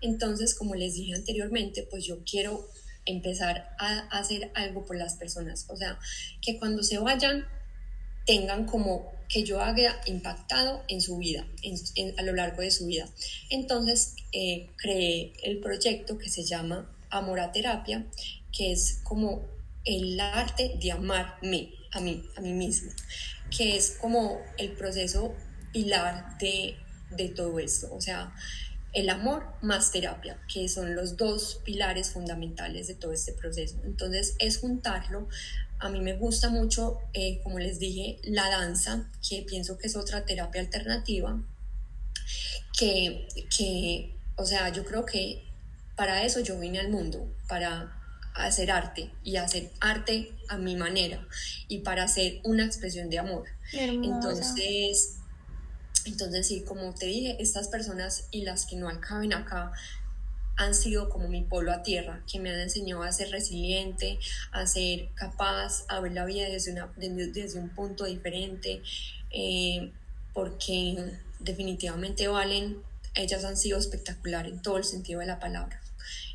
Entonces, 0.00 0.56
como 0.56 0.74
les 0.74 0.94
dije 0.94 1.14
anteriormente, 1.14 1.86
pues 1.90 2.04
yo 2.04 2.22
quiero 2.24 2.66
empezar 3.06 3.70
a 3.78 4.00
hacer 4.10 4.50
algo 4.54 4.84
por 4.84 4.96
las 4.96 5.16
personas. 5.16 5.66
O 5.68 5.76
sea, 5.76 5.98
que 6.42 6.58
cuando 6.58 6.82
se 6.82 6.98
vayan 6.98 7.46
tengan 8.28 8.66
como 8.66 9.10
que 9.26 9.42
yo 9.42 9.62
haya 9.62 9.98
impactado 10.04 10.84
en 10.88 11.00
su 11.00 11.16
vida, 11.16 11.46
a 12.18 12.22
lo 12.22 12.34
largo 12.34 12.60
de 12.60 12.70
su 12.70 12.86
vida. 12.86 13.08
Entonces 13.48 14.16
eh, 14.32 14.68
creé 14.76 15.32
el 15.42 15.60
proyecto 15.60 16.18
que 16.18 16.28
se 16.28 16.44
llama 16.44 16.94
Amor 17.08 17.40
a 17.40 17.52
Terapia, 17.52 18.06
que 18.52 18.70
es 18.70 19.00
como 19.02 19.46
el 19.86 20.20
arte 20.20 20.76
de 20.78 20.92
amarme 20.92 21.72
a 21.90 22.00
mí, 22.00 22.22
a 22.36 22.42
mí 22.42 22.52
mismo, 22.52 22.92
que 23.56 23.76
es 23.76 23.96
como 23.98 24.38
el 24.58 24.72
proceso 24.72 25.34
pilar 25.72 26.36
de, 26.38 26.76
de 27.12 27.30
todo 27.30 27.58
esto. 27.58 27.88
O 27.94 28.02
sea, 28.02 28.34
el 28.92 29.08
amor 29.08 29.46
más 29.62 29.90
terapia, 29.90 30.38
que 30.52 30.68
son 30.68 30.94
los 30.94 31.16
dos 31.16 31.62
pilares 31.64 32.10
fundamentales 32.10 32.88
de 32.88 32.94
todo 32.94 33.12
este 33.12 33.32
proceso. 33.32 33.78
Entonces 33.84 34.34
es 34.38 34.58
juntarlo 34.58 35.28
a 35.80 35.88
mí 35.88 36.00
me 36.00 36.16
gusta 36.16 36.50
mucho, 36.50 36.98
eh, 37.12 37.40
como 37.42 37.58
les 37.58 37.78
dije, 37.78 38.18
la 38.24 38.48
danza, 38.50 39.08
que 39.28 39.42
pienso 39.42 39.78
que 39.78 39.86
es 39.86 39.96
otra 39.96 40.24
terapia 40.24 40.60
alternativa, 40.60 41.40
que, 42.76 43.28
que, 43.56 44.16
o 44.36 44.44
sea, 44.44 44.70
yo 44.70 44.84
creo 44.84 45.04
que 45.04 45.44
para 45.96 46.24
eso 46.24 46.40
yo 46.40 46.58
vine 46.58 46.80
al 46.80 46.90
mundo, 46.90 47.32
para 47.48 47.94
hacer 48.34 48.70
arte 48.70 49.10
y 49.24 49.36
hacer 49.36 49.70
arte 49.80 50.32
a 50.48 50.56
mi 50.56 50.76
manera 50.76 51.26
y 51.66 51.78
para 51.78 52.04
hacer 52.04 52.40
una 52.44 52.64
expresión 52.64 53.10
de 53.10 53.18
amor. 53.18 53.44
Entonces, 53.72 55.16
entonces 56.04 56.46
sí, 56.46 56.62
como 56.62 56.94
te 56.94 57.06
dije, 57.06 57.36
estas 57.40 57.68
personas 57.68 58.28
y 58.30 58.42
las 58.42 58.66
que 58.66 58.76
no 58.76 58.88
caben 59.00 59.32
acá 59.32 59.72
han 60.58 60.74
sido 60.74 61.08
como 61.08 61.28
mi 61.28 61.42
polo 61.42 61.72
a 61.72 61.82
tierra, 61.82 62.20
que 62.30 62.40
me 62.40 62.50
han 62.50 62.58
enseñado 62.58 63.04
a 63.04 63.12
ser 63.12 63.30
resiliente, 63.30 64.18
a 64.50 64.66
ser 64.66 65.08
capaz, 65.14 65.84
a 65.88 66.00
ver 66.00 66.12
la 66.12 66.24
vida 66.24 66.48
desde, 66.48 66.72
una, 66.72 66.92
desde 66.96 67.58
un 67.60 67.68
punto 67.70 68.04
diferente, 68.04 68.82
eh, 69.30 69.92
porque 70.34 71.12
definitivamente 71.38 72.26
valen, 72.26 72.82
ellas 73.14 73.44
han 73.44 73.56
sido 73.56 73.78
espectaculares 73.78 74.52
en 74.52 74.60
todo 74.60 74.78
el 74.78 74.84
sentido 74.84 75.20
de 75.20 75.26
la 75.26 75.38
palabra. 75.38 75.80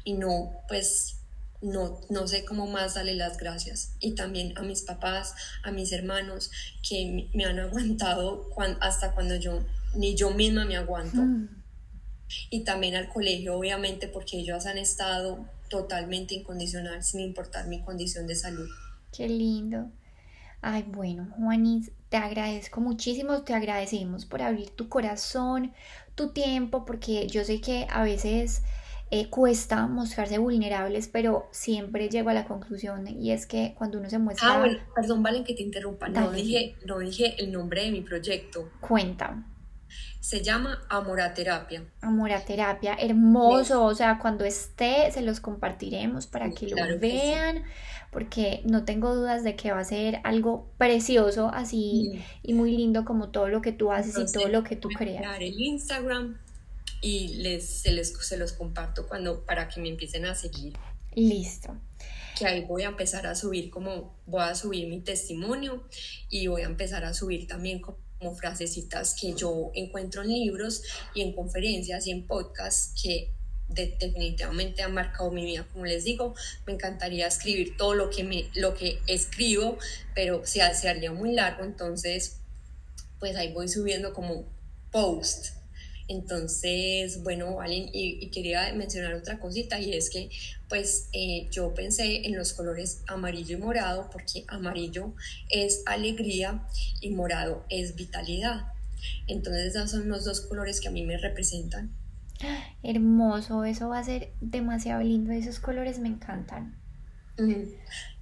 Y 0.05 0.13
no, 0.13 0.53
pues 0.69 1.17
no, 1.61 1.99
no 2.09 2.25
sé 2.25 2.45
cómo 2.45 2.65
más 2.65 2.93
darle 2.93 3.15
las 3.15 3.37
gracias. 3.37 3.91
Y 3.99 4.15
también 4.15 4.57
a 4.57 4.61
mis 4.61 4.83
papás, 4.83 5.35
a 5.63 5.71
mis 5.71 5.91
hermanos, 5.91 6.49
que 6.87 7.27
me 7.33 7.43
han 7.43 7.59
aguantado 7.59 8.49
hasta 8.79 9.11
cuando 9.11 9.35
yo, 9.35 9.65
ni 9.95 10.15
yo 10.15 10.31
misma 10.31 10.63
me 10.63 10.77
aguanto. 10.77 11.17
Mm 11.17 11.62
y 12.49 12.63
también 12.63 12.95
al 12.95 13.09
colegio, 13.09 13.57
obviamente, 13.57 14.07
porque 14.07 14.37
ellos 14.39 14.65
han 14.65 14.77
estado 14.77 15.45
totalmente 15.69 16.35
incondicional, 16.35 17.03
sin 17.03 17.21
importar 17.21 17.67
mi 17.67 17.81
condición 17.81 18.27
de 18.27 18.35
salud. 18.35 18.69
Qué 19.15 19.27
lindo. 19.27 19.89
Ay, 20.61 20.85
bueno, 20.87 21.27
Juanis, 21.35 21.91
te 22.09 22.17
agradezco 22.17 22.79
muchísimo, 22.79 23.43
te 23.43 23.53
agradecemos 23.53 24.25
por 24.25 24.41
abrir 24.41 24.69
tu 24.69 24.87
corazón, 24.87 25.73
tu 26.15 26.29
tiempo, 26.29 26.85
porque 26.85 27.27
yo 27.27 27.43
sé 27.43 27.59
que 27.59 27.85
a 27.89 28.03
veces 28.03 28.61
eh, 29.11 29.29
cuesta 29.29 29.87
mostrarse 29.87 30.37
vulnerables, 30.37 31.07
pero 31.07 31.49
siempre 31.51 32.07
llego 32.07 32.29
a 32.29 32.33
la 32.33 32.45
conclusión 32.45 33.07
y 33.07 33.31
es 33.31 33.45
que 33.45 33.73
cuando 33.77 33.99
uno 33.99 34.09
se 34.09 34.19
muestra... 34.19 34.55
Ah, 34.55 34.59
bueno, 34.59 34.79
perdón, 34.95 35.21
Valen, 35.21 35.43
que 35.43 35.53
te 35.53 35.63
interrumpa, 35.63 36.07
no 36.07 36.31
dije, 36.31 36.75
no 36.85 36.99
dije 36.99 37.35
el 37.43 37.51
nombre 37.51 37.83
de 37.83 37.91
mi 37.91 38.01
proyecto. 38.01 38.71
Cuenta 38.79 39.43
se 40.23 40.41
llama 40.41 40.81
Amoraterapia. 40.87 41.83
Amoraterapia, 41.99 42.93
hermoso. 42.93 43.83
O 43.83 43.93
sea, 43.93 44.19
cuando 44.19 44.45
esté, 44.45 45.11
se 45.11 45.21
los 45.21 45.41
compartiremos 45.41 46.27
para 46.27 46.49
que 46.51 46.67
lo 46.67 46.77
vean, 46.97 47.65
porque 48.09 48.61
no 48.63 48.85
tengo 48.85 49.13
dudas 49.13 49.43
de 49.43 49.57
que 49.57 49.73
va 49.73 49.79
a 49.79 49.83
ser 49.83 50.21
algo 50.23 50.71
precioso 50.77 51.49
así 51.53 52.23
y 52.41 52.53
muy 52.53 52.71
lindo 52.71 53.03
como 53.03 53.31
todo 53.31 53.49
lo 53.49 53.61
que 53.61 53.73
tú 53.73 53.91
haces 53.91 54.17
y 54.17 54.31
todo 54.31 54.47
lo 54.47 54.63
que 54.63 54.77
tú 54.77 54.87
creas. 54.97 55.41
el 55.41 55.59
Instagram 55.59 56.39
y 57.01 57.35
les, 57.39 57.81
se, 57.81 57.91
les, 57.91 58.13
se 58.25 58.37
los 58.37 58.53
comparto 58.53 59.09
cuando, 59.09 59.43
para 59.45 59.67
que 59.67 59.81
me 59.81 59.89
empiecen 59.89 60.25
a 60.25 60.35
seguir. 60.35 60.71
Listo 61.15 61.75
que 62.39 62.47
ahí 62.47 62.65
voy 62.65 62.81
a 62.81 62.87
empezar 62.87 63.27
a 63.27 63.35
subir 63.35 63.69
como 63.69 64.15
voy 64.25 64.41
a 64.41 64.55
subir 64.55 64.87
mi 64.87 65.01
testimonio 65.01 65.83
y 66.29 66.47
voy 66.47 66.63
a 66.63 66.65
empezar 66.65 67.05
a 67.05 67.13
subir 67.13 67.45
también 67.45 67.79
como 67.79 67.99
como 68.23 68.35
frasecitas 68.35 69.15
que 69.19 69.33
yo 69.33 69.71
encuentro 69.73 70.21
en 70.21 70.29
libros 70.29 70.83
y 71.13 71.21
en 71.21 71.33
conferencias 71.33 72.07
y 72.07 72.11
en 72.11 72.25
podcasts 72.25 72.93
que 73.01 73.31
definitivamente 73.67 74.81
han 74.81 74.93
marcado 74.93 75.31
mi 75.31 75.45
vida. 75.45 75.67
Como 75.71 75.85
les 75.85 76.03
digo, 76.03 76.35
me 76.65 76.73
encantaría 76.73 77.27
escribir 77.27 77.75
todo 77.77 77.95
lo 77.95 78.09
que, 78.09 78.23
me, 78.23 78.49
lo 78.55 78.73
que 78.73 78.99
escribo, 79.07 79.77
pero 80.15 80.45
se, 80.45 80.61
se 80.75 80.89
haría 80.89 81.11
muy 81.11 81.33
largo, 81.33 81.63
entonces 81.63 82.37
pues 83.19 83.35
ahí 83.35 83.53
voy 83.53 83.67
subiendo 83.67 84.13
como 84.13 84.45
post 84.91 85.62
entonces, 86.07 87.23
bueno, 87.23 87.55
Valen, 87.55 87.89
y, 87.93 88.29
quería 88.29 88.73
mencionar 88.73 89.13
otra 89.13 89.39
cosita 89.39 89.79
y 89.79 89.93
es 89.93 90.09
que 90.09 90.29
pues 90.67 91.07
eh, 91.13 91.47
yo 91.51 91.73
pensé 91.73 92.25
en 92.25 92.35
los 92.35 92.53
colores 92.53 93.03
amarillo 93.07 93.57
y 93.57 93.61
morado 93.61 94.09
porque 94.11 94.43
amarillo 94.47 95.13
es 95.49 95.83
alegría 95.85 96.67
y 96.99 97.11
morado 97.11 97.65
es 97.69 97.95
vitalidad. 97.95 98.67
Entonces 99.27 99.75
esos 99.75 99.91
son 99.91 100.09
los 100.09 100.25
dos 100.25 100.41
colores 100.41 100.81
que 100.81 100.87
a 100.87 100.91
mí 100.91 101.03
me 101.03 101.17
representan. 101.17 101.91
Hermoso, 102.81 103.63
eso 103.63 103.89
va 103.89 103.99
a 103.99 104.03
ser 104.03 104.33
demasiado 104.41 105.01
lindo, 105.01 105.31
esos 105.31 105.59
colores 105.59 105.99
me 105.99 106.09
encantan. 106.09 106.77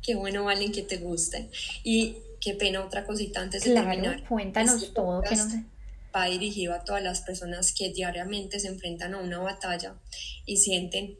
Qué 0.01 0.15
bueno, 0.15 0.43
Valen, 0.43 0.71
que 0.71 0.83
te 0.83 0.97
guste. 0.97 1.49
Y 1.83 2.17
qué 2.39 2.53
pena 2.53 2.83
otra 2.83 3.05
cosita 3.05 3.41
antes 3.41 3.63
de 3.63 3.73
terminar. 3.73 4.23
Cuéntanos 4.27 4.83
este 4.83 4.93
todo, 4.93 5.21
que 5.21 5.35
no 5.35 5.49
sé 5.49 5.65
va 6.15 6.25
dirigido 6.25 6.73
a 6.73 6.83
todas 6.83 7.03
las 7.03 7.21
personas 7.21 7.73
que 7.73 7.91
diariamente 7.91 8.59
se 8.59 8.67
enfrentan 8.67 9.13
a 9.13 9.19
una 9.19 9.39
batalla 9.39 9.95
y 10.45 10.57
sienten 10.57 11.17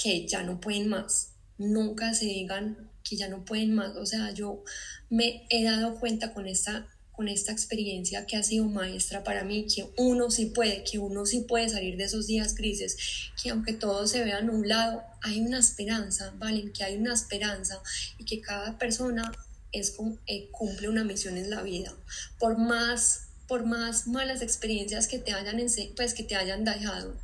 que 0.00 0.26
ya 0.26 0.42
no 0.42 0.60
pueden 0.60 0.88
más. 0.88 1.32
Nunca 1.58 2.14
se 2.14 2.26
digan 2.26 2.90
que 3.04 3.16
ya 3.16 3.28
no 3.28 3.44
pueden 3.44 3.74
más. 3.74 3.96
O 3.96 4.06
sea, 4.06 4.32
yo 4.32 4.62
me 5.10 5.46
he 5.50 5.64
dado 5.64 5.98
cuenta 5.98 6.32
con 6.32 6.46
esta, 6.46 6.88
con 7.12 7.28
esta 7.28 7.52
experiencia 7.52 8.26
que 8.26 8.36
ha 8.36 8.42
sido 8.42 8.64
maestra 8.66 9.22
para 9.22 9.44
mí, 9.44 9.66
que 9.66 9.86
uno 9.96 10.30
sí 10.30 10.46
puede, 10.46 10.84
que 10.84 10.98
uno 10.98 11.26
sí 11.26 11.40
puede 11.40 11.68
salir 11.68 11.96
de 11.96 12.04
esos 12.04 12.26
días 12.26 12.54
grises, 12.54 12.96
que 13.42 13.50
aunque 13.50 13.74
todo 13.74 14.06
se 14.06 14.24
vea 14.24 14.40
nublado, 14.40 15.02
hay 15.22 15.40
una 15.40 15.58
esperanza, 15.58 16.32
¿vale? 16.38 16.72
Que 16.72 16.84
hay 16.84 16.96
una 16.96 17.14
esperanza 17.14 17.80
y 18.18 18.24
que 18.24 18.40
cada 18.40 18.78
persona 18.78 19.30
es, 19.72 19.96
eh, 20.26 20.48
cumple 20.50 20.88
una 20.88 21.04
misión 21.04 21.36
en 21.36 21.50
la 21.50 21.62
vida. 21.62 21.94
Por 22.38 22.58
más 22.58 23.28
por 23.52 23.66
más 23.66 24.06
malas 24.06 24.40
experiencias 24.40 25.06
que 25.06 25.18
te 25.18 25.34
hayan, 25.34 25.58
pues, 25.94 26.14
que 26.14 26.22
te 26.22 26.36
hayan 26.36 26.64
dejado, 26.64 27.14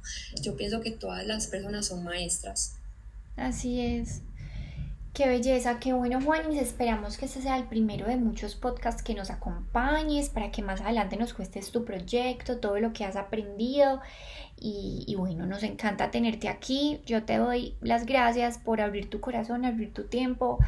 yo 0.43 0.59
pienso 0.59 0.83
que 0.83 0.91
todas 0.91 1.27
las 1.27 1.47
personas 1.47 1.87
son 1.87 2.05
maestras. 2.05 2.77
Así 3.35 3.81
es. 3.81 4.21
Qué 5.15 5.27
belleza, 5.27 5.81
qué 5.81 5.95
bueno 5.95 6.21
Juanis, 6.21 6.61
esperamos 6.61 7.17
que 7.17 7.25
este 7.25 7.41
sea 7.41 7.57
el 7.57 7.65
primero 7.65 8.07
de 8.07 8.19
muchos 8.19 8.57
podcasts 8.57 9.03
que 9.03 9.15
nos 9.15 9.31
acompañes 9.31 10.29
para 10.29 10.51
que 10.51 10.61
más 10.61 10.83
adelante 10.83 11.17
nos 11.17 11.33
cuestes 11.33 11.71
tu 11.71 11.87
proyecto, 11.87 12.59
todo 12.59 12.79
lo 12.79 12.93
que 12.93 13.07
has 13.07 13.17
aprendido 13.17 14.03
y, 14.61 15.05
y, 15.07 15.15
bueno, 15.15 15.47
nos 15.47 15.63
encanta 15.63 16.11
tenerte 16.11 16.51
aquí. 16.51 17.01
Yo 17.07 17.25
te 17.25 17.39
doy 17.39 17.75
las 17.81 18.05
gracias 18.05 18.59
por 18.59 18.83
abrir 18.83 19.09
tu 19.09 19.21
corazón, 19.21 19.65
abrir 19.65 19.95
tu 19.95 20.05
tiempo 20.05 20.59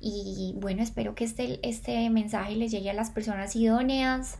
y 0.00 0.54
bueno, 0.58 0.82
espero 0.82 1.14
que 1.14 1.24
este, 1.24 1.60
este 1.66 2.10
mensaje 2.10 2.56
les 2.56 2.70
llegue 2.70 2.90
a 2.90 2.94
las 2.94 3.08
personas 3.08 3.56
idóneas 3.56 4.38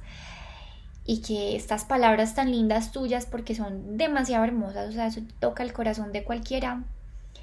y 1.08 1.22
que 1.22 1.56
estas 1.56 1.86
palabras 1.86 2.34
tan 2.34 2.50
lindas 2.50 2.92
tuyas, 2.92 3.24
porque 3.24 3.54
son 3.54 3.96
demasiado 3.96 4.44
hermosas, 4.44 4.90
o 4.90 4.92
sea, 4.92 5.06
eso 5.06 5.22
toca 5.40 5.62
el 5.62 5.72
corazón 5.72 6.12
de 6.12 6.22
cualquiera. 6.22 6.84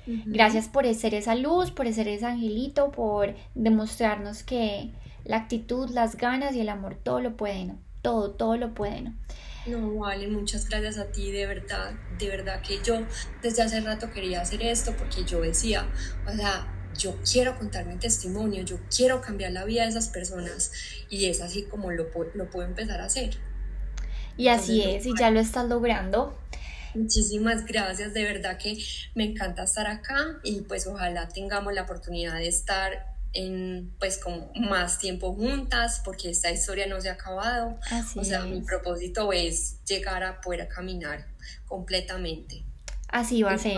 Gracias 0.06 0.68
por 0.68 0.86
ser 0.94 1.16
esa 1.16 1.34
luz, 1.34 1.72
por 1.72 1.92
ser 1.92 2.08
ese 2.08 2.28
angelito, 2.28 2.92
por 2.92 3.34
demostrarnos 3.56 4.44
que 4.44 4.92
la 5.24 5.38
actitud, 5.38 5.90
las 5.90 6.16
ganas 6.16 6.54
y 6.54 6.60
el 6.60 6.70
amor 6.70 6.96
todo 7.02 7.22
lo 7.22 7.36
pueden, 7.36 7.80
todo, 8.04 8.30
todo 8.30 8.56
lo 8.56 8.76
pueden. 8.76 9.18
No, 9.66 9.96
vale, 9.96 10.28
muchas 10.28 10.70
gracias 10.70 11.00
a 11.00 11.06
ti, 11.06 11.32
de 11.32 11.48
verdad, 11.48 11.92
de 12.20 12.30
verdad 12.30 12.62
que 12.62 12.78
yo 12.84 13.00
desde 13.42 13.64
hace 13.64 13.82
rato 13.82 14.12
quería 14.12 14.42
hacer 14.42 14.62
esto 14.62 14.94
porque 14.96 15.24
yo 15.26 15.42
decía, 15.42 15.88
o 16.32 16.32
sea, 16.36 16.72
yo 17.00 17.16
quiero 17.30 17.58
contar 17.58 17.88
mi 17.88 17.98
testimonio, 17.98 18.64
yo 18.64 18.78
quiero 18.96 19.22
cambiar 19.22 19.54
la 19.54 19.66
vida 19.66 19.82
de 19.82 19.90
esas 19.90 20.10
personas 20.10 20.72
y 21.10 21.26
es 21.26 21.42
así 21.42 21.64
como 21.64 21.90
lo, 21.90 22.06
lo 22.36 22.50
puedo 22.52 22.68
empezar 22.68 23.02
a 23.02 23.06
hacer. 23.06 23.36
Y 24.38 24.50
así 24.50 24.84
es, 24.84 25.06
y 25.06 25.14
ya 25.18 25.32
lo 25.32 25.40
estás 25.40 25.68
logrando. 25.68 26.36
Muchísimas 26.94 27.66
gracias, 27.66 28.14
de 28.14 28.24
verdad 28.24 28.58
que 28.58 28.78
me 29.16 29.26
encanta 29.26 29.64
estar 29.64 29.88
acá 29.88 30.40
y 30.44 30.62
pues 30.62 30.88
ojalá 30.88 31.28
tengamos 31.28 31.74
la 31.74 31.84
oportunidad 31.84 32.36
de 32.36 32.48
estar 32.48 33.16
en 33.34 33.94
pues 34.00 34.18
como 34.18 34.50
más 34.56 34.98
tiempo 34.98 35.34
juntas 35.34 36.02
porque 36.06 36.30
esta 36.30 36.52
historia 36.52 36.88
no 36.88 37.02
se 37.02 37.10
ha 37.10 37.14
acabado. 37.14 37.78
o 38.16 38.24
sea, 38.24 38.46
mi 38.46 38.62
propósito 38.62 39.32
es 39.34 39.84
llegar 39.84 40.24
a 40.24 40.40
poder 40.40 40.68
caminar 40.70 41.28
completamente. 41.66 42.64
Así 43.10 43.44
va 43.44 43.54
a 43.54 43.58
ser. 43.58 43.78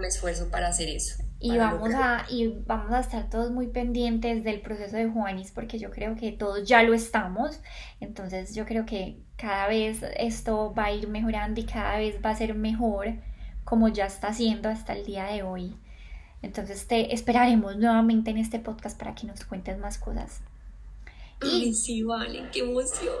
Me 0.00 0.08
esfuerzo 0.08 0.50
para 0.50 0.68
hacer 0.68 0.88
eso. 0.88 1.23
Y 1.46 1.58
vamos, 1.58 1.92
a, 1.92 2.24
y 2.30 2.48
vamos 2.66 2.90
a 2.92 3.00
estar 3.00 3.28
todos 3.28 3.50
muy 3.50 3.66
pendientes 3.66 4.44
del 4.44 4.62
proceso 4.62 4.96
de 4.96 5.10
Juanis 5.10 5.50
porque 5.52 5.78
yo 5.78 5.90
creo 5.90 6.16
que 6.16 6.32
todos 6.32 6.66
ya 6.66 6.82
lo 6.82 6.94
estamos. 6.94 7.60
Entonces 8.00 8.54
yo 8.54 8.64
creo 8.64 8.86
que 8.86 9.18
cada 9.36 9.68
vez 9.68 10.02
esto 10.16 10.72
va 10.72 10.84
a 10.86 10.92
ir 10.92 11.06
mejorando 11.06 11.60
y 11.60 11.64
cada 11.64 11.98
vez 11.98 12.16
va 12.24 12.30
a 12.30 12.34
ser 12.34 12.54
mejor 12.54 13.16
como 13.64 13.88
ya 13.88 14.06
está 14.06 14.32
siendo 14.32 14.70
hasta 14.70 14.94
el 14.94 15.04
día 15.04 15.24
de 15.24 15.42
hoy. 15.42 15.76
Entonces 16.40 16.86
te 16.86 17.12
esperaremos 17.12 17.76
nuevamente 17.76 18.30
en 18.30 18.38
este 18.38 18.58
podcast 18.58 18.98
para 18.98 19.14
que 19.14 19.26
nos 19.26 19.44
cuentes 19.44 19.78
más 19.78 19.98
cosas. 19.98 20.40
Y 21.42 21.74
sí, 21.74 22.02
vale, 22.04 22.48
qué 22.52 22.60
emoción. 22.60 23.18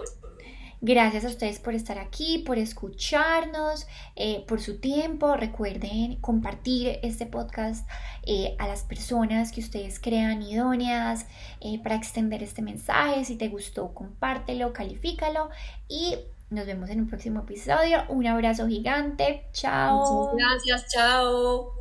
Gracias 0.86 1.24
a 1.24 1.28
ustedes 1.28 1.60
por 1.60 1.72
estar 1.72 1.98
aquí, 1.98 2.40
por 2.40 2.58
escucharnos, 2.58 3.86
eh, 4.16 4.44
por 4.46 4.60
su 4.60 4.80
tiempo. 4.80 5.34
Recuerden 5.34 6.16
compartir 6.16 6.98
este 7.02 7.24
podcast 7.24 7.88
eh, 8.24 8.54
a 8.58 8.68
las 8.68 8.82
personas 8.82 9.50
que 9.50 9.60
ustedes 9.60 9.98
crean 9.98 10.42
idóneas 10.42 11.24
eh, 11.62 11.82
para 11.82 11.94
extender 11.94 12.42
este 12.42 12.60
mensaje. 12.60 13.24
Si 13.24 13.36
te 13.36 13.48
gustó, 13.48 13.94
compártelo, 13.94 14.74
califícalo 14.74 15.48
y 15.88 16.18
nos 16.50 16.66
vemos 16.66 16.90
en 16.90 17.00
un 17.00 17.08
próximo 17.08 17.40
episodio. 17.40 18.04
Un 18.10 18.26
abrazo 18.26 18.66
gigante. 18.66 19.46
Chao. 19.54 20.34
Muchas 20.34 20.36
gracias. 20.36 20.92
Chao. 20.92 21.72